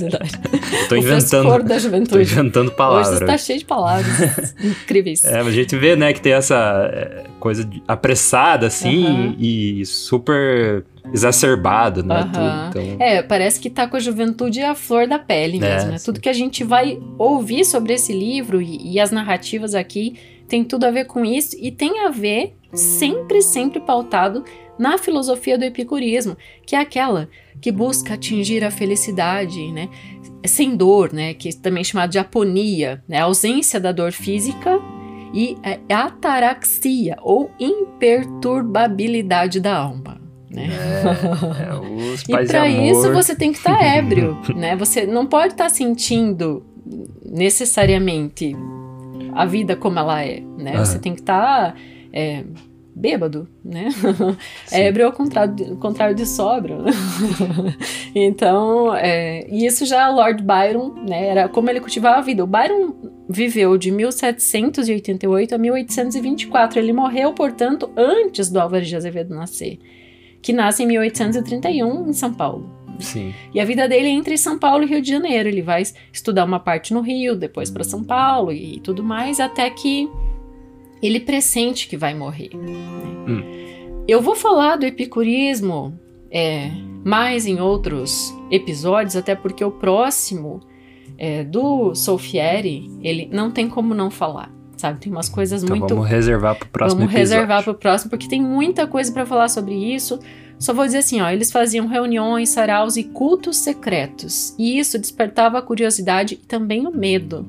tô 0.87 0.97
inventando. 0.97 1.63
da 1.65 1.79
juventude. 1.79 2.11
Tô 2.11 2.21
inventando 2.21 2.71
palavras. 2.73 3.15
Hoje 3.15 3.23
está 3.23 3.39
cheio 3.39 3.59
de 3.61 3.65
palavras 3.65 4.55
incríveis. 4.63 5.25
É, 5.25 5.41
a 5.41 5.51
gente 5.51 5.75
vê, 5.75 5.97
né, 5.97 6.13
que 6.13 6.21
tem 6.21 6.35
essa 6.35 6.91
é, 6.93 7.25
coisa 7.41 7.67
apressada, 7.87 8.67
assim, 8.67 9.07
uhum. 9.07 9.37
e 9.39 9.87
super 9.87 10.85
exacerbado, 11.13 12.03
né? 12.03 12.23
Uhum. 12.23 12.33
Tudo, 12.33 12.69
então... 12.69 12.97
É, 12.99 13.23
parece 13.23 13.61
que 13.61 13.71
tá 13.71 13.87
com 13.87 13.97
a 13.97 14.01
juventude 14.01 14.61
a 14.61 14.75
flor 14.75 15.07
da 15.07 15.19
pele 15.19 15.59
é, 15.59 15.61
mesmo, 15.61 15.91
né? 15.93 15.97
Tudo 16.05 16.21
que 16.21 16.29
a 16.29 16.33
gente 16.33 16.65
vai 16.65 16.99
ouvir 17.19 17.65
sobre 17.65 17.95
esse 17.95 18.13
livro 18.13 18.61
e, 18.61 18.95
e 18.95 19.01
as 19.01 19.11
narrativas 19.11 19.75
aqui 19.75 20.17
tem 20.49 20.65
tudo 20.65 20.85
a 20.85 20.91
ver 20.91 21.05
com 21.05 21.25
isso 21.25 21.57
e 21.61 21.71
tem 21.71 22.01
a 22.01 22.11
ver 22.11 22.57
sempre, 22.73 23.43
sempre 23.43 23.81
pautado 23.81 24.45
na 24.79 24.97
filosofia 24.97 25.59
do 25.59 25.65
epicurismo, 25.65 26.37
que 26.65 26.77
é 26.77 26.79
aquela 26.79 27.29
que 27.61 27.73
busca 27.73 28.15
atingir 28.15 28.65
a 28.65 28.71
felicidade, 28.71 29.73
né, 29.73 29.89
sem 30.47 30.77
dor, 30.77 31.13
né, 31.13 31.35
que 31.35 31.49
é 31.49 31.53
também 31.53 31.83
chamado 31.83 32.11
de 32.11 32.19
aponia, 32.19 33.03
né, 33.09 33.19
a 33.19 33.25
ausência 33.25 33.81
da 33.81 33.91
dor 33.91 34.13
física 34.13 34.79
e 35.35 35.57
a 35.93 36.05
ataraxia 36.05 37.17
ou 37.21 37.51
imperturbabilidade 37.59 39.59
da 39.61 39.77
alma. 39.77 40.28
Né? 40.51 40.69
É, 40.71 41.69
é, 41.69 41.75
os 41.75 42.23
e 42.23 42.47
para 42.47 42.69
isso 42.69 43.13
você 43.13 43.35
tem 43.35 43.53
que 43.53 43.59
estar 43.59 43.77
tá 43.77 43.85
ébrio, 43.97 44.39
né? 44.55 44.77
Você 44.77 45.07
não 45.07 45.27
pode 45.27 45.55
estar 45.55 45.65
tá 45.65 45.71
sentindo 45.71 46.65
necessariamente 47.25 48.57
a 49.35 49.45
vida 49.45 49.77
como 49.77 49.99
ela 49.99 50.25
é, 50.25 50.41
né? 50.41 50.79
Uhum. 50.79 50.85
Você 50.85 50.99
tem 50.99 51.15
que 51.15 51.21
estar 51.21 51.73
tá, 51.73 51.75
é, 52.13 52.45
bêbado, 52.99 53.49
né? 53.65 53.89
Ébrio 54.73 55.07
ao 55.07 55.13
contrário, 55.13 55.77
contrário 55.77 56.15
de 56.15 56.27
sóbrio. 56.27 56.79
então, 58.15 58.95
é, 58.97 59.47
e 59.49 59.67
isso 59.67 59.87
já 59.87 60.09
Lord 60.09 60.43
Byron, 60.43 60.95
né? 61.07 61.29
Era 61.29 61.49
como 61.49 61.71
ele 61.71 61.81
cultivava 61.81 62.19
a 62.19 62.23
vida. 62.23 62.43
O 62.43 62.47
Byron 62.47 62.95
viveu 63.29 63.79
de 63.79 63.91
1788 63.91 65.55
a 65.55 65.59
1824. 65.59 66.81
Ele 66.81 66.93
morreu, 66.93 67.33
portanto, 67.33 67.91
antes 67.97 68.51
do 68.51 68.59
Álvares 68.59 68.89
de 68.89 68.97
Azevedo 68.97 69.35
nascer, 69.35 69.79
que 70.43 70.53
nasce 70.53 70.83
em 70.83 70.87
1831 70.87 72.09
em 72.09 72.13
São 72.13 72.33
Paulo. 72.33 72.79
Sim. 72.99 73.33
E 73.55 73.61
a 73.61 73.65
vida 73.65 73.89
dele 73.89 74.09
é 74.09 74.11
entre 74.11 74.37
São 74.37 74.59
Paulo 74.59 74.85
e 74.85 74.87
Rio 74.87 75.01
de 75.01 75.09
Janeiro. 75.09 75.49
Ele 75.49 75.63
vai 75.63 75.83
estudar 76.13 76.45
uma 76.45 76.59
parte 76.59 76.93
no 76.93 77.01
Rio, 77.01 77.37
depois 77.37 77.71
para 77.71 77.85
São 77.85 78.03
Paulo 78.03 78.53
e 78.53 78.81
tudo 78.81 79.05
mais, 79.05 79.39
até 79.41 79.71
que 79.71 80.09
ele 81.03 81.21
pressente 81.21 81.89
que 81.89 81.97
vai 81.97 82.15
morrer. 82.15 82.51
Hum. 82.55 83.43
eu 84.09 84.21
vou 84.21 84.35
falar 84.35 84.77
do 84.77 84.87
epicurismo 84.87 85.99
é, 86.31 86.71
mais 87.05 87.47
em 87.47 87.61
outros 87.61 88.35
episódios, 88.51 89.17
até 89.17 89.35
porque 89.35 89.65
o 89.65 89.71
próximo 89.71 90.61
é, 91.17 91.45
do 91.45 91.95
Solfieri, 91.95 92.91
ele 93.03 93.29
não 93.33 93.51
tem 93.51 93.69
como 93.69 93.95
não 93.95 94.11
falar. 94.11 94.58
Sabe, 94.79 95.01
tem 95.01 95.11
umas 95.13 95.29
coisas 95.29 95.63
então 95.63 95.77
muito. 95.77 95.93
Vamos 95.95 96.09
reservar 96.09 96.55
pro 96.55 96.69
próximo 96.69 97.01
Vamos 97.01 97.15
episódio. 97.15 97.37
reservar 97.37 97.65
pro 97.65 97.75
próximo, 97.75 98.11
porque 98.11 98.29
tem 98.29 98.41
muita 98.41 98.87
coisa 98.87 99.13
para 99.13 99.27
falar 99.27 99.49
sobre 99.49 99.75
isso. 99.75 100.19
Só 100.59 100.73
vou 100.73 100.85
dizer 100.87 100.99
assim, 100.99 101.21
ó, 101.21 101.29
eles 101.29 101.53
faziam 101.53 101.87
reuniões, 101.87 102.49
saraus 102.51 102.97
e 102.97 103.05
cultos 103.05 103.57
secretos. 103.59 104.55
E 104.59 104.79
isso 104.79 104.99
despertava 104.99 105.59
a 105.59 105.63
curiosidade 105.63 106.35
e 106.35 106.37
também 106.37 106.87
o 106.87 106.91
medo 106.97 107.47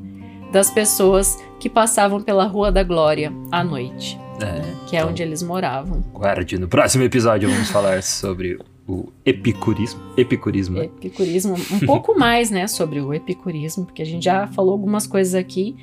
das 0.52 0.70
pessoas 0.72 1.38
que 1.60 1.70
passavam 1.70 2.22
pela 2.22 2.46
Rua 2.46 2.72
da 2.72 2.84
Glória 2.84 3.32
à 3.52 3.64
noite, 3.64 4.20
É, 4.42 4.62
que 4.88 4.96
é 4.96 5.00
então, 5.00 5.12
onde 5.12 5.22
eles 5.22 5.44
moravam. 5.44 6.02
Guarde, 6.14 6.58
no 6.58 6.68
próximo 6.68 7.04
episódio 7.04 7.50
vamos 7.50 7.70
falar 7.70 8.02
sobre 8.02 8.58
o 8.92 9.14
epicurismo. 9.26 10.00
Epicurismo. 10.18 10.80
né? 10.80 10.86
Epicurismo, 10.86 11.56
um 11.72 11.80
pouco 11.86 12.18
mais, 12.20 12.50
né, 12.50 12.68
sobre 12.68 13.00
o 13.00 13.14
epicurismo, 13.14 13.86
porque 13.86 14.02
a 14.02 14.06
gente 14.06 14.24
já 14.24 14.48
falou 14.48 14.72
algumas 14.74 15.06
coisas 15.08 15.36
aqui. 15.36 15.76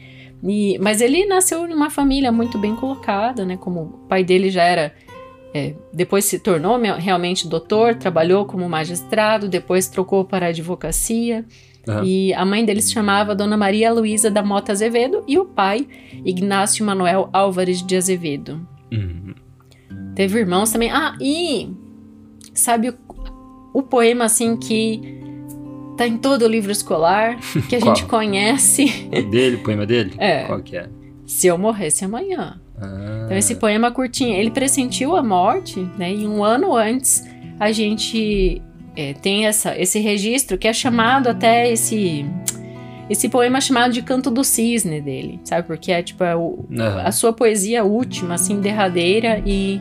E, 0.42 0.78
mas 0.80 1.00
ele 1.00 1.24
nasceu 1.26 1.66
em 1.66 1.72
uma 1.72 1.88
família 1.90 2.30
muito 2.30 2.58
bem 2.58 2.76
colocada, 2.76 3.44
né? 3.44 3.56
Como 3.56 3.80
o 3.82 3.88
pai 4.08 4.22
dele 4.22 4.50
já 4.50 4.62
era. 4.64 4.94
é, 5.54 5.74
depois 5.92 6.24
se 6.26 6.38
tornou 6.38 6.78
me- 6.78 6.92
realmente 6.98 7.48
doutor, 7.48 7.94
trabalhou 7.94 8.44
como 8.44 8.68
magistrado, 8.68 9.48
depois 9.48 9.88
trocou 9.88 10.24
para 10.24 10.46
a 10.46 10.48
advocacia. 10.50 11.44
Aham. 11.88 12.04
E 12.04 12.34
a 12.34 12.44
mãe 12.44 12.64
dele 12.64 12.82
se 12.82 12.92
chamava 12.92 13.34
Dona 13.34 13.56
Maria 13.56 13.92
Luísa 13.92 14.28
da 14.30 14.42
Mota 14.42 14.72
Azevedo 14.72 15.22
e 15.26 15.38
o 15.38 15.44
pai, 15.46 15.86
Ignácio 16.24 16.84
Manuel 16.84 17.30
Álvares 17.32 17.80
de 17.80 17.96
Azevedo. 17.96 18.60
Uhum. 18.92 19.34
Teve 20.14 20.38
irmãos 20.40 20.70
também. 20.72 20.90
Ah, 20.90 21.16
e 21.20 21.70
sabe 22.60 22.90
o, 22.90 22.94
o 23.72 23.82
poema 23.82 24.24
assim 24.24 24.56
que 24.56 25.20
tá 25.96 26.06
em 26.06 26.16
todo 26.18 26.42
o 26.42 26.48
livro 26.48 26.70
escolar, 26.70 27.38
que 27.68 27.76
a 27.76 27.80
gente 27.84 28.04
conhece. 28.04 28.86
Dele, 29.30 29.56
o 29.56 29.62
poema 29.62 29.86
dele? 29.86 30.14
É. 30.18 30.44
Qual 30.44 30.60
que 30.60 30.76
é? 30.76 30.88
Se 31.26 31.46
eu 31.46 31.56
morresse 31.58 32.04
amanhã. 32.04 32.60
Ah, 32.78 33.22
Então 33.24 33.36
esse 33.36 33.54
poema 33.56 33.90
curtinho, 33.90 34.34
ele 34.34 34.50
pressentiu 34.50 35.16
a 35.16 35.22
morte, 35.22 35.80
né? 35.98 36.12
E 36.12 36.26
um 36.26 36.44
ano 36.44 36.76
antes 36.76 37.24
a 37.58 37.72
gente 37.72 38.60
é, 38.94 39.14
tem 39.14 39.46
essa, 39.46 39.78
esse 39.78 39.98
registro 39.98 40.58
que 40.58 40.68
é 40.68 40.72
chamado 40.72 41.28
até 41.28 41.70
esse 41.70 42.24
esse 43.08 43.28
poema 43.28 43.58
é 43.58 43.60
chamado 43.60 43.92
de 43.92 44.02
Canto 44.02 44.30
do 44.32 44.42
Cisne 44.42 45.00
dele, 45.00 45.40
sabe? 45.44 45.66
Porque 45.66 45.92
é 45.92 46.02
tipo 46.02 46.24
é 46.24 46.32
Aham. 46.32 47.02
a 47.04 47.12
sua 47.12 47.32
poesia 47.32 47.84
última, 47.84 48.34
assim, 48.34 48.60
derradeira 48.60 49.40
e, 49.46 49.80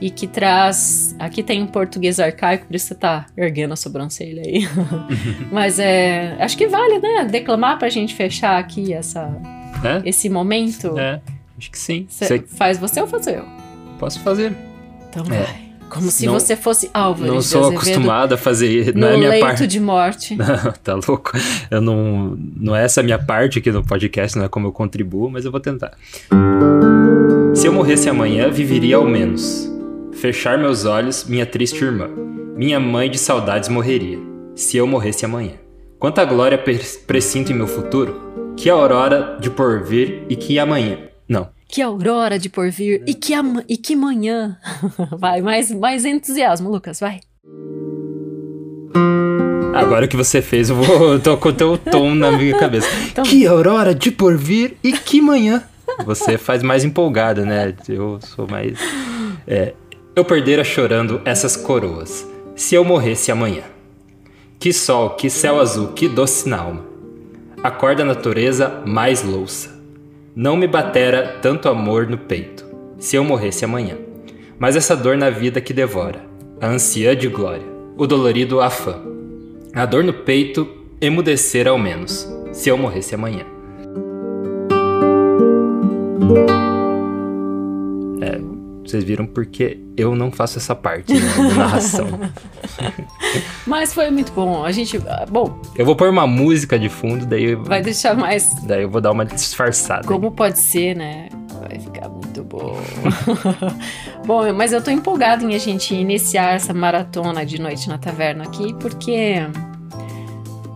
e 0.00 0.10
que 0.10 0.26
traz. 0.26 1.14
Aqui 1.18 1.42
tem 1.42 1.62
um 1.62 1.66
português 1.66 2.20
arcaico, 2.20 2.66
por 2.66 2.74
isso 2.76 2.86
você 2.86 2.94
tá 2.94 3.26
erguendo 3.36 3.72
a 3.72 3.76
sobrancelha 3.76 4.42
aí. 4.44 4.68
Mas 5.52 5.78
é. 5.78 6.36
Acho 6.40 6.56
que 6.56 6.66
vale, 6.68 6.98
né? 6.98 7.24
Declamar 7.30 7.78
pra 7.78 7.88
gente 7.88 8.14
fechar 8.14 8.58
aqui 8.58 8.92
essa, 8.92 9.30
É? 9.84 10.08
esse 10.08 10.28
momento. 10.28 10.98
É, 10.98 11.20
acho 11.58 11.70
que 11.70 11.78
sim. 11.78 12.06
Cê- 12.08 12.26
Sei- 12.26 12.44
Faz 12.46 12.78
você 12.78 13.00
ou 13.00 13.06
faço 13.06 13.30
eu? 13.30 13.44
posso 13.98 14.20
fazer. 14.20 14.52
Então 15.10 15.24
É. 15.34 15.42
vai. 15.42 15.68
Como 15.90 16.10
se 16.10 16.26
Não- 16.26 16.34
você 16.34 16.54
fosse 16.54 16.90
Álvares 16.92 17.32
não 17.32 17.40
sou 17.40 17.70
acostumado 17.70 18.34
a 18.34 18.36
fazer. 18.36 18.94
Não 18.94 19.08
é 19.08 19.16
minha 19.16 19.30
leito 19.30 19.42
parte. 19.46 19.66
de 19.66 19.80
morte. 19.80 20.36
Não, 20.36 20.46
tá 20.84 20.94
louco? 21.08 21.32
Eu 21.70 21.80
não. 21.80 22.36
Não 22.56 22.76
é 22.76 22.84
essa 22.84 23.00
a 23.00 23.02
minha 23.02 23.18
parte 23.18 23.58
aqui 23.58 23.72
no 23.72 23.82
podcast, 23.82 24.36
não 24.36 24.44
é 24.44 24.48
como 24.50 24.66
eu 24.66 24.72
contribuo, 24.72 25.30
mas 25.30 25.46
eu 25.46 25.50
vou 25.50 25.60
tentar. 25.60 25.92
Se 27.54 27.66
eu 27.66 27.72
morresse 27.72 28.06
amanhã, 28.10 28.50
viveria 28.50 28.96
ao 28.96 29.06
menos. 29.06 29.66
Fechar 30.12 30.58
meus 30.58 30.84
olhos, 30.84 31.24
minha 31.24 31.46
triste 31.46 31.84
irmã. 31.84 32.08
Minha 32.56 32.80
mãe 32.80 33.10
de 33.10 33.18
saudades 33.18 33.68
morreria. 33.68 34.18
Se 34.54 34.76
eu 34.76 34.86
morresse 34.86 35.24
amanhã. 35.24 35.52
Quanta 35.98 36.24
glória 36.24 36.58
presinto 37.06 37.52
em 37.52 37.54
meu 37.54 37.66
futuro, 37.66 38.54
que 38.56 38.68
aurora 38.70 39.36
de 39.40 39.50
porvir 39.50 40.24
e 40.28 40.36
que 40.36 40.58
amanhã. 40.58 40.98
Não. 41.28 41.48
Que 41.68 41.82
aurora 41.82 42.38
de 42.38 42.48
porvir 42.48 43.02
e 43.06 43.14
que, 43.14 43.32
e 43.68 43.76
que 43.76 43.94
manhã. 43.94 44.56
vai, 45.18 45.40
mais, 45.40 45.70
mais 45.70 46.04
entusiasmo, 46.04 46.70
Lucas, 46.70 46.98
vai. 46.98 47.20
Agora 49.74 50.08
que 50.08 50.16
você 50.16 50.42
fez, 50.42 50.70
eu 50.70 50.76
vou. 50.76 51.20
Tô 51.20 51.36
com 51.36 51.50
o 51.50 51.52
teu 51.52 51.78
tom 51.78 52.14
na 52.14 52.32
minha 52.32 52.56
cabeça. 52.58 52.88
Então- 53.10 53.24
Que 53.24 53.46
aurora 53.46 53.94
de 53.94 54.10
porvir 54.10 54.76
e 54.82 54.92
que 54.92 55.20
manhã. 55.20 55.62
Você 56.04 56.36
faz 56.38 56.62
mais 56.62 56.84
empolgada, 56.84 57.44
né? 57.44 57.74
Eu 57.88 58.18
sou 58.20 58.46
mais. 58.48 58.78
É, 59.46 59.74
eu 60.18 60.24
perdera 60.24 60.64
chorando 60.64 61.20
essas 61.24 61.56
coroas. 61.56 62.26
Se 62.56 62.74
eu 62.74 62.84
morresse 62.84 63.30
amanhã. 63.30 63.62
Que 64.58 64.72
sol, 64.72 65.10
que 65.10 65.30
céu 65.30 65.60
azul, 65.60 65.88
que 65.88 66.08
doce 66.08 66.48
na 66.48 66.58
alma. 66.58 66.84
Acorda 67.62 68.02
a 68.02 68.06
natureza 68.06 68.82
mais 68.84 69.22
louça. 69.22 69.70
Não 70.34 70.56
me 70.56 70.66
batera 70.66 71.38
tanto 71.40 71.68
amor 71.68 72.08
no 72.08 72.18
peito. 72.18 72.66
Se 72.98 73.14
eu 73.14 73.22
morresse 73.22 73.64
amanhã. 73.64 73.96
Mas 74.58 74.74
essa 74.74 74.96
dor 74.96 75.16
na 75.16 75.30
vida 75.30 75.60
que 75.60 75.72
devora. 75.72 76.24
A 76.60 76.66
anciã 76.66 77.14
de 77.14 77.28
glória. 77.28 77.66
O 77.96 78.06
dolorido 78.06 78.60
afã. 78.60 78.96
A 79.72 79.86
dor 79.86 80.02
no 80.02 80.12
peito 80.12 80.68
emudecer 81.00 81.68
ao 81.68 81.78
menos, 81.78 82.28
se 82.52 82.68
eu 82.68 82.76
morresse 82.76 83.14
amanhã. 83.14 83.46
Vocês 88.88 89.04
viram 89.04 89.26
porque 89.26 89.78
eu 89.98 90.14
não 90.16 90.32
faço 90.32 90.56
essa 90.58 90.74
parte 90.74 91.12
né, 91.12 91.20
da 91.20 91.54
narração. 91.54 92.08
Mas 93.66 93.92
foi 93.92 94.10
muito 94.10 94.32
bom. 94.32 94.64
A 94.64 94.72
gente. 94.72 94.96
ah, 95.06 95.26
Bom, 95.30 95.60
Eu 95.76 95.84
vou 95.84 95.94
pôr 95.94 96.08
uma 96.08 96.26
música 96.26 96.78
de 96.78 96.88
fundo, 96.88 97.26
daí, 97.26 97.54
vai 97.54 97.82
deixar 97.82 98.16
mais. 98.16 98.54
daí 98.64 98.82
eu 98.84 98.90
vou 98.90 99.00
dar 99.00 99.12
uma 99.12 99.26
disfarçada. 99.26 100.06
Como 100.08 100.30
pode 100.32 100.58
ser, 100.58 100.96
né? 100.96 101.28
Vai 101.60 101.78
ficar 101.78 102.08
muito 102.08 102.42
bom. 102.44 102.78
bom, 104.24 104.52
mas 104.54 104.72
eu 104.72 104.82
tô 104.82 104.90
empolgada 104.90 105.44
em 105.44 105.54
a 105.54 105.58
gente 105.58 105.94
iniciar 105.94 106.54
essa 106.54 106.72
maratona 106.72 107.44
de 107.44 107.60
Noite 107.60 107.88
na 107.90 107.98
Taverna 107.98 108.44
aqui, 108.44 108.72
porque 108.80 109.42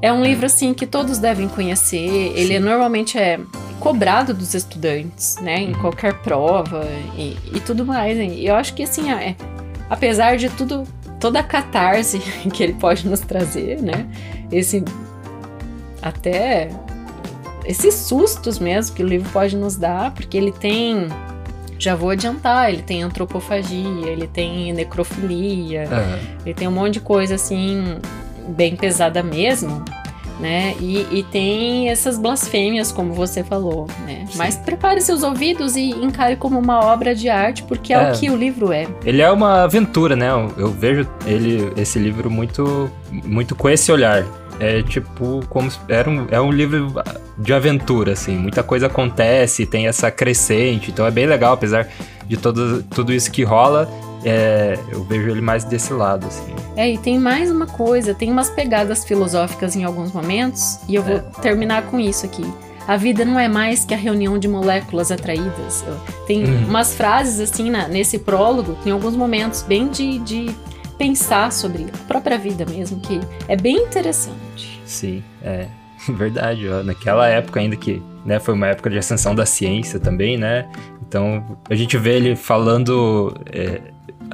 é 0.03 0.13
um 0.13 0.23
livro 0.23 0.45
assim 0.45 0.75
que 0.75 0.87
todos 0.87 1.17
devem 1.19 1.49
conhecer. 1.49 2.33
Ele 2.37 2.55
é- 2.55 2.61
normalmente 2.61 3.17
é 3.17 3.41
cobrado 3.83 4.33
dos 4.33 4.55
estudantes, 4.55 5.37
né? 5.43 5.59
Em 5.61 5.73
Uhum. 5.75 5.81
qualquer 5.81 6.15
prova 6.21 6.87
e, 7.17 7.37
e 7.53 7.61
tudo 7.61 7.85
mais. 7.85 8.17
E 8.17 8.47
eu 8.47 8.55
acho 8.55 8.75
que 8.75 8.85
assim, 8.85 9.11
é, 9.11 9.35
apesar 9.91 10.37
de 10.37 10.49
tudo, 10.51 10.85
toda 11.19 11.41
a 11.41 11.43
catarse 11.43 12.21
que 12.55 12.63
ele 12.63 12.75
pode 12.75 13.09
nos 13.09 13.19
trazer, 13.21 13.83
né? 13.83 14.07
Esse 14.53 14.85
até 16.01 16.69
esses 17.65 17.95
sustos 17.95 18.59
mesmo 18.59 18.95
que 18.95 19.03
o 19.03 19.07
livro 19.07 19.29
pode 19.31 19.57
nos 19.57 19.77
dar, 19.77 20.13
porque 20.13 20.37
ele 20.37 20.53
tem. 20.53 21.09
Já 21.79 21.97
vou 21.97 22.11
adiantar, 22.11 22.73
ele 22.73 22.83
tem 22.83 23.03
antropofagia, 23.03 24.07
ele 24.09 24.29
tem 24.29 24.73
necrofilia, 24.73 25.89
Aham. 25.91 26.19
ele 26.47 26.55
tem 26.55 26.69
um 26.69 26.73
monte 26.73 26.95
de 26.95 27.01
coisa 27.01 27.35
assim, 27.35 27.97
bem 28.51 28.77
pesada 28.77 29.21
mesmo, 29.21 29.85
né? 30.41 30.75
E, 30.81 31.07
e 31.11 31.23
tem 31.25 31.89
essas 31.89 32.19
blasfêmias, 32.19 32.91
como 32.91 33.13
você 33.13 33.45
falou, 33.45 33.87
né? 34.07 34.25
Sim. 34.29 34.39
Mas 34.39 34.57
prepare 34.57 35.01
seus 35.01 35.23
ouvidos 35.23 35.77
e 35.77 35.91
encare 35.91 36.37
como 36.37 36.59
uma 36.59 36.85
obra 36.85 37.15
de 37.15 37.29
arte, 37.29 37.63
porque 37.63 37.93
é, 37.93 37.97
É. 37.97 38.13
o 38.13 38.19
que 38.19 38.31
o 38.31 38.37
livro 38.37 38.73
é. 38.73 38.87
Ele 39.05 39.23
é 39.23 39.31
uma 39.31 39.63
aventura, 39.63 40.17
né? 40.17 40.31
Eu, 40.31 40.53
eu 40.57 40.69
vejo 40.71 41.09
ele, 41.27 41.73
esse 41.77 41.99
livro 41.99 42.31
muito, 42.31 42.91
muito 43.11 43.55
com 43.55 43.69
esse 43.69 43.91
olhar. 43.93 44.25
É 44.61 44.83
tipo, 44.83 45.41
como 45.49 45.71
era 45.89 46.09
um, 46.09 46.27
é 46.31 46.41
um 46.41 46.51
livro 46.51 46.93
de 47.39 47.53
aventura, 47.53 48.13
assim. 48.13 48.37
Muita 48.37 48.63
coisa 48.63 48.87
acontece, 48.87 49.67
tem 49.67 49.87
essa 49.89 50.11
crescente, 50.11 50.91
então 50.91 51.07
é 51.07 51.11
bem 51.11 51.27
legal, 51.27 51.55
apesar 51.55 51.89
de 52.27 52.37
todo, 52.37 52.83
tudo 52.85 53.13
isso 53.13 53.31
que 53.31 53.43
rola. 53.43 53.89
É, 54.25 54.79
eu 54.91 55.03
vejo 55.05 55.29
ele 55.31 55.41
mais 55.41 55.65
desse 55.65 55.93
lado, 55.93 56.27
assim. 56.27 56.55
É, 56.77 56.91
e 56.91 56.99
tem 56.99 57.19
mais 57.19 57.51
uma 57.51 57.67
coisa, 57.67 58.15
tem 58.15 58.31
umas 58.31 58.49
pegadas 58.51 59.05
filosóficas 59.05 59.77
em 59.77 59.85
alguns 59.85 60.13
momentos, 60.13 60.79
e 60.89 60.95
eu 60.95 61.03
vou 61.03 61.21
terminar 61.41 61.83
com 61.85 61.99
isso 61.99 62.25
aqui. 62.27 62.45
A 62.87 62.97
vida 62.97 63.25
não 63.25 63.39
é 63.39 63.47
mais 63.49 63.85
que 63.85 63.95
a 63.95 63.97
reunião 63.97 64.37
de 64.39 64.49
moléculas 64.49 65.13
atraídas. 65.13 65.85
Tem 66.27 66.45
Uhum. 66.45 66.65
umas 66.69 66.95
frases 66.95 67.39
assim 67.39 67.71
na- 67.71 67.87
nesse 67.87 68.19
prólogo, 68.19 68.77
tem 68.83 68.93
alguns 68.93 69.15
momentos 69.15 69.63
bem 69.63 69.89
de, 69.89 70.19
de 70.19 70.51
pensar 70.99 71.53
sobre 71.53 71.87
a 71.95 71.99
própria 72.09 72.37
vida 72.39 72.65
mesmo, 72.67 72.99
que 73.01 73.21
é 73.49 73.57
bem 73.57 73.77
interessante. 73.85 74.81
Sim, 74.85 75.23
é 75.43 75.67
verdade. 76.09 76.69
Ó. 76.69 76.83
Naquela 76.83 77.29
época 77.29 77.61
ainda 77.61 77.77
que 77.77 78.03
né, 78.25 78.39
foi 78.41 78.55
uma 78.55 78.67
época 78.69 78.91
de 78.91 78.99
ascensão 78.99 79.33
da 79.35 79.47
ciência 79.47 79.99
também, 80.01 80.37
né? 80.37 80.69
Então 81.09 81.57
a 81.71 81.75
gente 81.77 81.97
vê 81.99 82.17
ele 82.17 82.35
falando 82.37 83.33
é, 83.53 83.81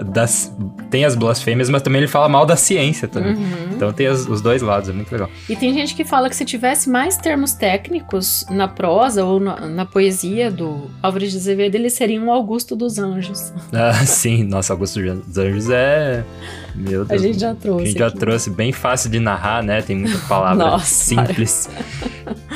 das, 0.04 0.52
tem 0.90 1.04
as 1.04 1.14
blasfêmias, 1.14 1.68
mas 1.70 1.82
também 1.82 2.00
ele 2.00 2.08
fala 2.08 2.28
mal 2.28 2.44
da 2.46 2.56
ciência 2.56 3.06
também. 3.08 3.34
Uhum. 3.34 3.68
Então 3.74 3.92
tem 3.92 4.06
as- 4.06 4.26
os 4.28 4.40
dois 4.40 4.62
lados, 4.62 4.88
é 4.88 4.92
muito 4.92 5.10
legal. 5.12 5.28
E 5.48 5.56
tem 5.56 5.72
gente 5.74 5.94
que 5.94 6.04
fala 6.04 6.28
que 6.28 6.36
se 6.36 6.44
tivesse 6.44 6.88
mais 6.90 7.16
termos 7.16 7.52
técnicos 7.52 8.44
na 8.50 8.66
prosa 8.68 9.24
ou 9.24 9.38
na, 9.40 9.60
na 9.66 9.84
poesia 9.84 10.50
do 10.50 10.90
Álvares 11.02 11.30
de 11.32 11.38
Azevedo, 11.38 11.74
ele 11.74 11.90
seria 11.90 12.20
um 12.20 12.30
Augusto 12.32 12.74
dos 12.76 12.98
Anjos. 12.98 13.52
Ah, 13.72 13.92
sim, 14.06 14.44
nossa, 14.44 14.72
Augusto 14.72 15.00
dos 15.00 15.38
Anjos 15.38 15.68
é. 15.70 16.24
Meu 16.74 17.02
A 17.02 17.04
Deus. 17.04 17.22
gente 17.22 17.40
já 17.40 17.50
A 17.50 17.54
trouxe. 17.54 17.86
gente 17.86 17.98
já 17.98 18.06
aqui. 18.06 18.18
trouxe 18.18 18.50
bem 18.50 18.72
fácil 18.72 19.10
de 19.10 19.18
narrar, 19.18 19.62
né? 19.62 19.82
Tem 19.82 19.96
muita 19.96 20.18
palavra 20.28 20.64
Nossa, 20.70 20.86
simples. 20.86 21.68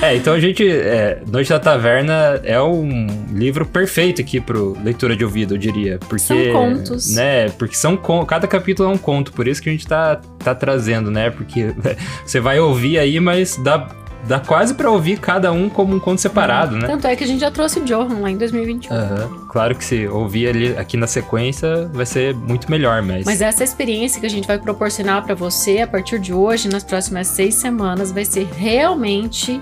É, 0.01 0.15
então 0.17 0.35
a 0.35 0.41
gente. 0.41 0.67
é, 0.69 1.21
Noite 1.27 1.49
da 1.51 1.59
Taverna 1.59 2.41
é 2.45 2.61
um 2.61 3.07
livro 3.33 3.67
perfeito 3.67 4.21
aqui 4.21 4.41
pro 4.41 4.77
leitura 4.83 5.17
de 5.17 5.25
ouvido, 5.25 5.55
eu 5.55 5.59
diria. 5.59 5.99
Porque, 5.99 6.19
São 6.23 6.37
contos. 6.53 7.15
Né? 7.15 7.32
Porque 7.59 7.75
são 7.75 7.97
cada 8.27 8.47
capítulo 8.47 8.91
é 8.91 8.93
um 8.93 8.99
conto, 8.99 9.33
por 9.33 9.47
isso 9.47 9.63
que 9.63 9.69
a 9.69 9.73
gente 9.73 9.87
tá, 9.87 10.21
tá 10.39 10.55
trazendo, 10.55 11.11
né? 11.11 11.31
Porque 11.31 11.75
você 12.25 12.41
vai 12.41 12.59
ouvir 12.61 12.99
aí, 12.99 13.19
mas 13.21 13.57
dá, 13.57 13.89
dá 14.27 14.41
quase 14.41 14.75
pra 14.75 14.91
ouvir 14.91 15.19
cada 15.19 15.53
um 15.53 15.69
como 15.69 15.95
um 15.95 16.01
conto 16.01 16.21
separado, 16.21 16.77
né? 16.77 16.87
Tanto 16.87 17.07
é 17.07 17.17
que 17.17 17.25
a 17.25 17.27
gente 17.27 17.41
já 17.41 17.51
trouxe 17.51 17.81
o 17.81 17.85
Johan 17.85 18.21
lá 18.21 18.31
em 18.31 18.37
2021. 18.37 18.95
Aham. 18.95 19.47
Claro 19.49 19.75
que 19.75 19.85
se 19.85 20.07
ouvir 20.07 20.49
ali 20.49 20.77
aqui 20.77 20.97
na 20.97 21.07
sequência 21.07 21.89
vai 21.93 22.07
ser 22.07 22.35
muito 22.35 22.71
melhor, 22.71 23.03
mas. 23.03 23.25
Mas 23.25 23.41
essa 23.41 23.65
experiência 23.65 24.21
que 24.21 24.27
a 24.27 24.31
gente 24.31 24.47
vai 24.47 24.59
proporcionar 24.59 25.23
pra 25.25 25.35
você 25.35 25.81
a 25.81 25.87
partir 25.87 26.19
de 26.19 26.33
hoje, 26.33 26.69
nas 26.69 26.85
próximas 26.85 27.29
seis 27.29 27.55
semanas, 27.55 28.13
vai 28.13 28.25
ser 28.25 28.47
realmente 28.57 29.61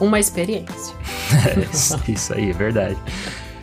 uma 0.00 0.18
experiência. 0.18 0.94
isso, 1.72 2.00
isso 2.08 2.34
aí, 2.34 2.50
é 2.50 2.52
verdade. 2.52 2.96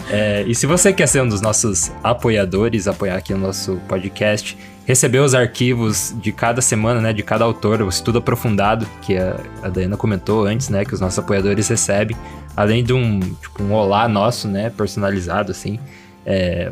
É, 0.10 0.43
e 0.48 0.56
se 0.56 0.65
você 0.65 0.91
quer 0.91 1.08
ser 1.08 1.22
um 1.22 1.28
dos 1.28 1.39
nossos 1.39 1.91
apoiadores, 2.04 2.88
apoiar 2.88 3.15
aqui 3.15 3.32
o 3.32 3.38
nosso 3.38 3.80
podcast, 3.88 4.58
receber 4.86 5.19
os 5.19 5.36
arquivos 5.36 6.15
de 6.19 6.32
cada 6.32 6.62
semana, 6.62 7.00
né, 7.00 7.13
de 7.13 7.22
cada 7.22 7.45
autor, 7.45 7.84
o 7.84 7.89
estudo 7.89 8.17
aprofundado, 8.17 8.88
que 9.04 9.15
a, 9.15 9.39
a 9.62 9.69
Dayana 9.69 9.95
comentou 9.95 10.45
antes, 10.45 10.67
né, 10.67 10.84
que 10.84 10.95
os 10.95 11.00
nossos 11.00 11.19
apoiadores 11.19 11.67
recebem, 11.67 12.17
além 12.58 12.84
de 12.84 12.91
um, 12.91 13.19
tipo, 13.19 13.62
um 13.62 13.72
olá 13.72 14.08
nosso, 14.08 14.48
né, 14.48 14.72
personalizado, 14.76 15.52
assim. 15.52 15.80
É, 16.26 16.72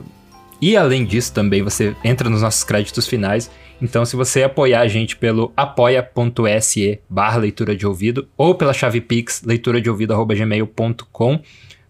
e 0.59 0.75
além 0.75 1.05
disso, 1.05 1.31
também 1.31 1.61
você 1.61 1.95
entra 2.03 2.27
nos 2.29 2.41
nossos 2.41 2.63
créditos 2.63 3.07
finais. 3.07 3.51
Então, 3.79 4.03
se 4.03 4.15
você 4.15 4.41
apoiar 4.41 4.81
a 4.81 4.87
gente 4.87 5.15
pelo 5.15 5.53
apoia.se 5.55 6.99
barra 7.07 7.37
leitura 7.37 7.75
de 7.75 7.85
ouvido 7.85 8.27
ou 8.35 8.55
pela 8.55 8.73
chave 8.73 8.99
Pix 8.99 9.43
leitura 9.45 9.79
de 9.79 9.87
ouvido.gmail.com, 9.87 11.39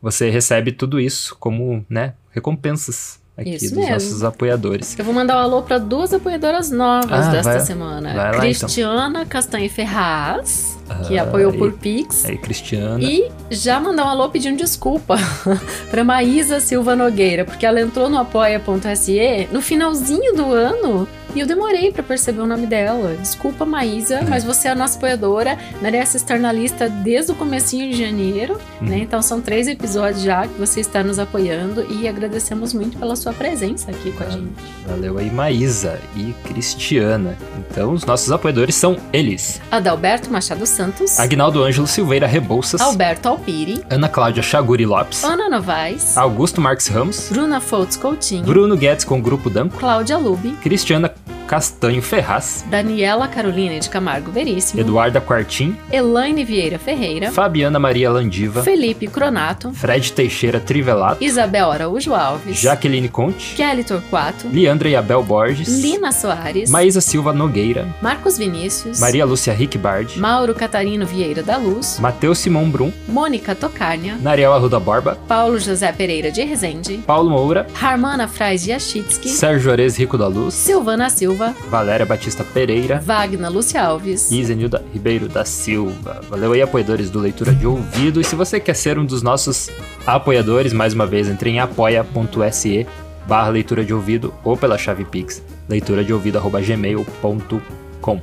você 0.02 0.30
recebe 0.30 0.72
tudo 0.72 1.00
isso 1.00 1.36
como, 1.40 1.86
né, 1.90 2.14
recompensas 2.32 3.20
aqui 3.38 3.56
Isso 3.56 3.66
dos 3.70 3.74
mesmo. 3.78 3.94
nossos 3.94 4.24
apoiadores. 4.24 4.98
Eu 4.98 5.06
vou 5.06 5.14
mandar 5.14 5.36
um 5.38 5.40
alô 5.40 5.62
para 5.62 5.78
duas 5.78 6.14
apoiadoras 6.14 6.72
novas 6.72 7.28
Ah, 7.28 7.32
desta 7.32 7.52
vai- 7.52 7.60
semana. 7.60 8.14
vai 8.14 8.16
lá, 8.24 8.30
então. 8.30 8.40
Cristiana 8.42 9.26
Castanhe 9.26 9.70
Ferraz, 9.70 10.77
que 11.08 11.18
Ah, 11.18 11.24
apoiou 11.24 11.52
por 11.54 11.74
Pix. 11.74 12.26
Aí, 12.26 12.38
Cristiana. 12.38 13.02
E 13.04 13.30
já 13.50 13.80
mandar 13.80 14.06
um 14.06 14.10
alô 14.10 14.30
pedindo 14.30 14.58
desculpa 14.58 15.16
para 15.90 16.04
Maísa 16.04 16.60
Silva 16.60 16.96
Nogueira, 16.96 17.46
porque 17.46 17.66
ela 17.66 17.80
entrou 17.82 18.10
no 18.10 18.18
apoia.se 18.18 19.48
no 19.52 19.62
finalzinho 19.62 20.34
do 20.36 20.52
ano 20.54 21.08
e 21.36 21.40
eu 21.40 21.46
demorei 21.46 21.92
para 21.92 22.02
perceber 22.02 22.42
o 22.42 22.48
nome 22.48 22.66
dela. 22.66 23.16
Desculpa, 23.22 23.64
Maísa, 23.66 24.22
mas 24.28 24.44
você 24.44 24.70
é 24.70 24.72
a 24.72 24.76
nossa 24.76 24.98
apoiadora, 24.98 25.58
merece 25.82 26.18
estar 26.18 26.40
na 26.40 26.52
lista 26.52 26.90
desde 26.90 27.32
o 27.32 27.36
comecinho 27.36 27.92
de 27.92 27.98
janeiro, 28.02 28.58
Uhum. 28.82 28.88
né? 28.88 28.98
Então 29.00 29.22
são 29.22 29.40
três 29.42 29.68
episódios 29.68 30.22
já 30.24 30.48
que 30.48 30.54
você 30.60 30.80
está 30.80 31.04
nos 31.04 31.20
apoiando 31.20 31.86
e 31.92 32.08
agradecemos 32.08 32.74
muito 32.74 32.98
pela 32.98 33.16
sua 33.16 33.34
presença 33.34 33.92
aqui 33.92 34.12
com 34.14 34.24
a 34.24 34.30
gente. 34.30 34.52
Valeu 34.88 35.18
aí, 35.18 35.30
Maísa 35.30 36.00
e 36.16 36.34
Cristiana. 36.48 37.36
Então, 37.60 37.92
os 37.94 38.06
nossos 38.06 38.32
apoiadores 38.32 38.76
são 38.76 38.98
eles: 39.14 39.62
Adalberto 39.70 40.32
Machado 40.32 40.66
Santos, 40.78 41.20
Agnaldo 41.20 41.64
Ângelo 41.64 41.88
Silveira 41.88 42.28
Rebouças, 42.28 42.80
Alberto 42.80 43.28
Alpiri, 43.28 43.84
Ana 43.90 44.08
Cláudia 44.08 44.44
Chaguri 44.44 44.86
Lopes, 44.86 45.24
Ana 45.24 45.50
Novaes, 45.50 46.16
Augusto 46.16 46.62
Marques 46.62 46.88
Ramos, 46.88 47.30
Bruna 47.32 47.60
Foltz 47.60 47.98
Coutinho, 47.98 48.44
Bruno 48.44 48.78
Guedes 48.78 49.04
com 49.04 49.18
o 49.18 49.22
Grupo 49.22 49.50
Danco, 49.50 49.76
Cláudia 49.78 50.18
Lube, 50.18 50.52
Cristiana 50.62 51.12
Castanho 51.48 52.02
Ferraz, 52.02 52.66
Daniela 52.70 53.26
Carolina 53.28 53.80
de 53.80 53.90
Camargo 53.90 54.32
Veríssimo, 54.32 54.82
Eduarda 54.82 55.22
Quartim, 55.22 55.78
Elaine 55.90 56.44
Vieira 56.44 56.78
Ferreira, 56.78 57.32
Fabiana 57.32 57.80
Maria 57.80 58.12
Landiva, 58.12 58.62
Felipe 58.64 59.08
Cronato, 59.08 59.72
Fred 59.72 60.12
Teixeira 60.12 60.60
Trivelato, 60.60 61.24
Isabel 61.24 61.72
Araújo 61.72 62.14
Alves, 62.14 62.60
Jaqueline 62.60 63.08
Conte, 63.08 63.56
Kelly 63.56 63.86
Torquato, 63.86 64.50
Leandra 64.52 64.90
e 64.90 64.96
Abel 64.98 65.24
Borges, 65.24 65.70
Lina 65.82 66.12
Soares, 66.12 66.70
Maísa 66.70 67.00
Silva 67.00 67.32
Nogueira, 67.32 67.88
Marcos 68.02 68.38
Vinícius, 68.38 69.00
Maria 69.00 69.26
Lúcia 69.26 69.54
Rickbard, 69.54 70.18
Mauro 70.18 70.54
Catarino 70.54 71.06
Vieira 71.06 71.42
da 71.42 71.56
Luz, 71.56 71.98
Matheus 72.00 72.40
Simão 72.40 72.70
Brum, 72.70 72.92
Mônica 73.08 73.56
Tocárnia, 73.56 74.16
Nariel 74.22 74.52
Arruda 74.52 74.80
Borba, 74.82 75.18
Paulo 75.30 75.58
José 75.58 75.94
Pereira 75.94 76.30
de 76.30 76.44
Rezende, 76.44 76.98
Paulo 77.08 77.30
Moura, 77.30 77.66
Harmana 77.82 78.28
Frais 78.28 78.68
Yachitsky, 78.68 79.30
Sérgio 79.30 79.72
Ores 79.72 79.96
Rico 79.98 80.18
da 80.18 80.28
Luz, 80.28 80.54
Silvana 80.54 81.10
Silva, 81.10 81.37
Valéria 81.70 82.06
Batista 82.06 82.44
Pereira 82.44 83.00
Wagner 83.00 83.52
Lúcia 83.52 83.82
Alves, 83.82 84.32
e 84.32 84.44
Zenilda 84.44 84.84
Ribeiro 84.94 85.30
da 85.30 85.46
Silva. 85.46 86.22
Valeu 86.30 86.54
aí, 86.54 86.62
apoiadores 86.62 87.10
do 87.10 87.20
Leitura 87.20 87.54
de 87.54 87.66
Ouvido. 87.66 88.20
E 88.20 88.24
se 88.24 88.36
você 88.36 88.60
quer 88.60 88.76
ser 88.76 88.98
um 88.98 89.06
dos 89.06 89.22
nossos 89.22 89.70
apoiadores, 90.06 90.74
mais 90.74 90.94
uma 90.94 91.06
vez, 91.06 91.30
entre 91.30 91.50
em 91.50 91.60
apoia.se 91.60 92.86
barra 93.28 93.50
leitura 93.50 93.84
de 93.84 93.94
ouvido 93.94 94.34
ou 94.44 94.58
pela 94.58 94.78
chave 94.78 95.06
Pix, 95.06 95.44
leitura 95.68 96.04
de 96.04 96.14
ouvido.gmail.com. 96.14 98.22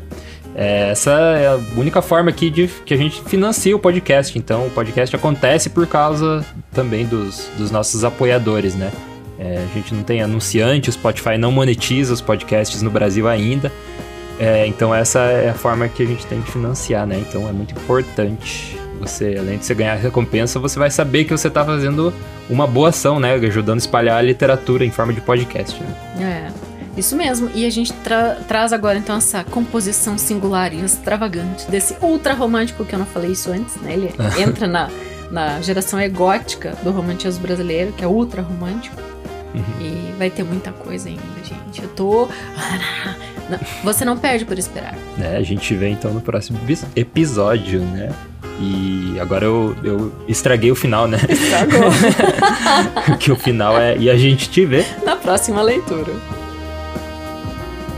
É, 0.55 0.90
essa 0.90 1.11
é 1.11 1.48
a 1.48 1.59
única 1.77 2.00
forma 2.00 2.31
aqui 2.31 2.48
de 2.48 2.68
que 2.68 2.94
a 2.94 2.96
gente 2.96 3.22
financia 3.24 3.74
o 3.74 3.79
podcast. 3.79 4.38
Então, 4.38 4.66
o 4.66 4.70
podcast 4.70 5.14
acontece 5.14 5.68
por 5.68 5.87
causa 5.87 6.44
também 6.72 7.05
dos, 7.05 7.48
dos 7.59 7.70
nossos 7.70 8.05
apoiadores, 8.05 8.74
né? 8.74 8.90
É, 9.38 9.64
a 9.68 9.74
gente 9.74 9.94
não 9.94 10.02
tem 10.02 10.22
anunciante, 10.22 10.88
o 10.88 10.92
Spotify 10.92 11.36
não 11.36 11.50
monetiza 11.50 12.12
os 12.12 12.20
podcasts 12.20 12.82
no 12.82 12.90
Brasil 12.90 13.28
ainda. 13.28 13.72
É, 14.38 14.66
então 14.66 14.94
essa 14.94 15.20
é 15.20 15.50
a 15.50 15.54
forma 15.54 15.88
que 15.88 16.02
a 16.02 16.06
gente 16.06 16.26
tem 16.26 16.40
de 16.40 16.50
financiar, 16.50 17.06
né? 17.06 17.22
Então 17.28 17.48
é 17.48 17.52
muito 17.52 17.72
importante. 17.74 18.78
Você, 19.00 19.36
além 19.38 19.58
de 19.58 19.64
você 19.64 19.74
ganhar 19.74 19.94
recompensa, 19.96 20.58
você 20.58 20.78
vai 20.78 20.90
saber 20.90 21.24
que 21.24 21.30
você 21.30 21.48
está 21.48 21.64
fazendo 21.64 22.12
uma 22.48 22.66
boa 22.66 22.88
ação, 22.88 23.18
né? 23.20 23.34
Ajudando 23.34 23.76
a 23.76 23.78
espalhar 23.78 24.18
a 24.18 24.22
literatura 24.22 24.84
em 24.84 24.90
forma 24.90 25.12
de 25.12 25.20
podcast. 25.20 25.80
Né? 25.82 26.50
É, 26.96 26.98
isso 26.98 27.16
mesmo. 27.16 27.50
E 27.54 27.66
a 27.66 27.70
gente 27.70 27.92
tra- 27.92 28.38
traz 28.46 28.72
agora 28.72 28.98
então 28.98 29.16
essa 29.16 29.44
composição 29.44 30.16
singular 30.16 30.72
e 30.72 30.80
extravagante 30.84 31.68
desse 31.70 31.96
ultra 32.00 32.34
romântico 32.34 32.84
que 32.84 32.94
eu 32.94 32.98
não 32.98 33.06
falei 33.06 33.32
isso 33.32 33.50
antes, 33.50 33.76
né? 33.76 33.94
Ele 33.94 34.10
entra 34.40 34.66
na, 34.66 34.88
na 35.30 35.60
geração 35.60 36.00
egótica 36.00 36.76
do 36.82 36.90
romantismo 36.90 37.42
brasileiro, 37.42 37.92
que 37.92 38.04
é 38.04 38.06
ultra 38.06 38.42
romântico. 38.42 38.96
Uhum. 39.54 39.62
E 39.80 40.14
vai 40.18 40.30
ter 40.30 40.42
muita 40.42 40.72
coisa 40.72 41.08
ainda, 41.08 41.22
gente. 41.42 41.82
Eu 41.82 41.88
tô. 41.90 42.28
Não, 43.48 43.58
Você 43.84 44.06
não 44.06 44.16
perde 44.16 44.46
por 44.46 44.58
esperar. 44.58 44.94
Né? 45.18 45.36
A 45.36 45.42
gente 45.42 45.74
vê 45.74 45.90
então 45.90 46.14
no 46.14 46.20
próximo 46.22 46.58
episódio, 46.96 47.80
né? 47.80 48.10
E 48.58 49.18
agora 49.20 49.44
eu, 49.44 49.76
eu 49.84 50.12
estraguei 50.26 50.70
o 50.70 50.74
final, 50.74 51.06
né? 51.06 51.18
Estragou. 51.28 51.90
que 53.20 53.30
o 53.30 53.36
final 53.36 53.78
é 53.78 53.98
E 53.98 54.08
a 54.08 54.16
gente 54.16 54.48
te 54.48 54.64
vê. 54.64 54.84
Na 55.04 55.16
próxima 55.16 55.60
leitura. 55.60 56.12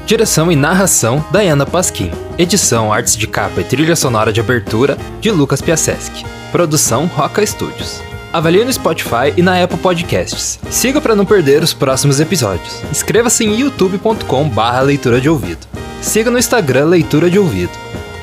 Direção 0.07 0.51
e 0.51 0.57
narração, 0.57 1.25
Diana 1.31 1.67
Pasquim. 1.67 2.11
Edição, 2.39 2.93
artes 2.93 3.17
de 3.17 3.27
capa 3.27 3.61
e 3.61 3.65
trilha 3.65 3.97
sonora 3.97 4.33
de 4.33 4.41
abertura, 4.41 4.97
de 5.21 5.31
Lucas 5.31 5.61
Piaseschi. 5.61 6.25
Produção, 6.53 7.07
Roca 7.07 7.45
Studios. 7.45 8.01
Avalie 8.37 8.67
no 8.67 8.71
Spotify 8.71 9.33
e 9.35 9.41
na 9.41 9.63
Apple 9.63 9.79
Podcasts. 9.79 10.61
Siga 10.69 11.01
para 11.01 11.17
não 11.17 11.25
perder 11.25 11.63
os 11.63 11.73
próximos 11.73 12.21
episódios. 12.21 12.83
Inscreva-se 12.91 13.43
em 13.47 13.59
youtube.com 13.61 14.47
barra 14.51 14.83
leitura 14.83 15.19
de 15.19 15.27
ouvido. 15.27 15.67
Siga 16.03 16.31
no 16.31 16.39
Instagram 16.39 16.85
Leitura 16.85 17.31
de 17.31 17.39
Ouvido. 17.39 17.73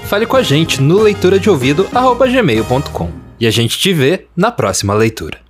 Fale 0.05 0.27
com 0.27 0.37
a 0.37 0.43
gente 0.43 0.79
no 0.79 1.01
leitura 1.01 1.39
de 1.39 1.49
ouvido 1.49 1.89
gmail.com. 1.91 3.09
E 3.39 3.47
a 3.47 3.51
gente 3.51 3.79
te 3.79 3.91
vê 3.91 4.27
na 4.37 4.51
próxima 4.51 4.93
leitura. 4.93 5.42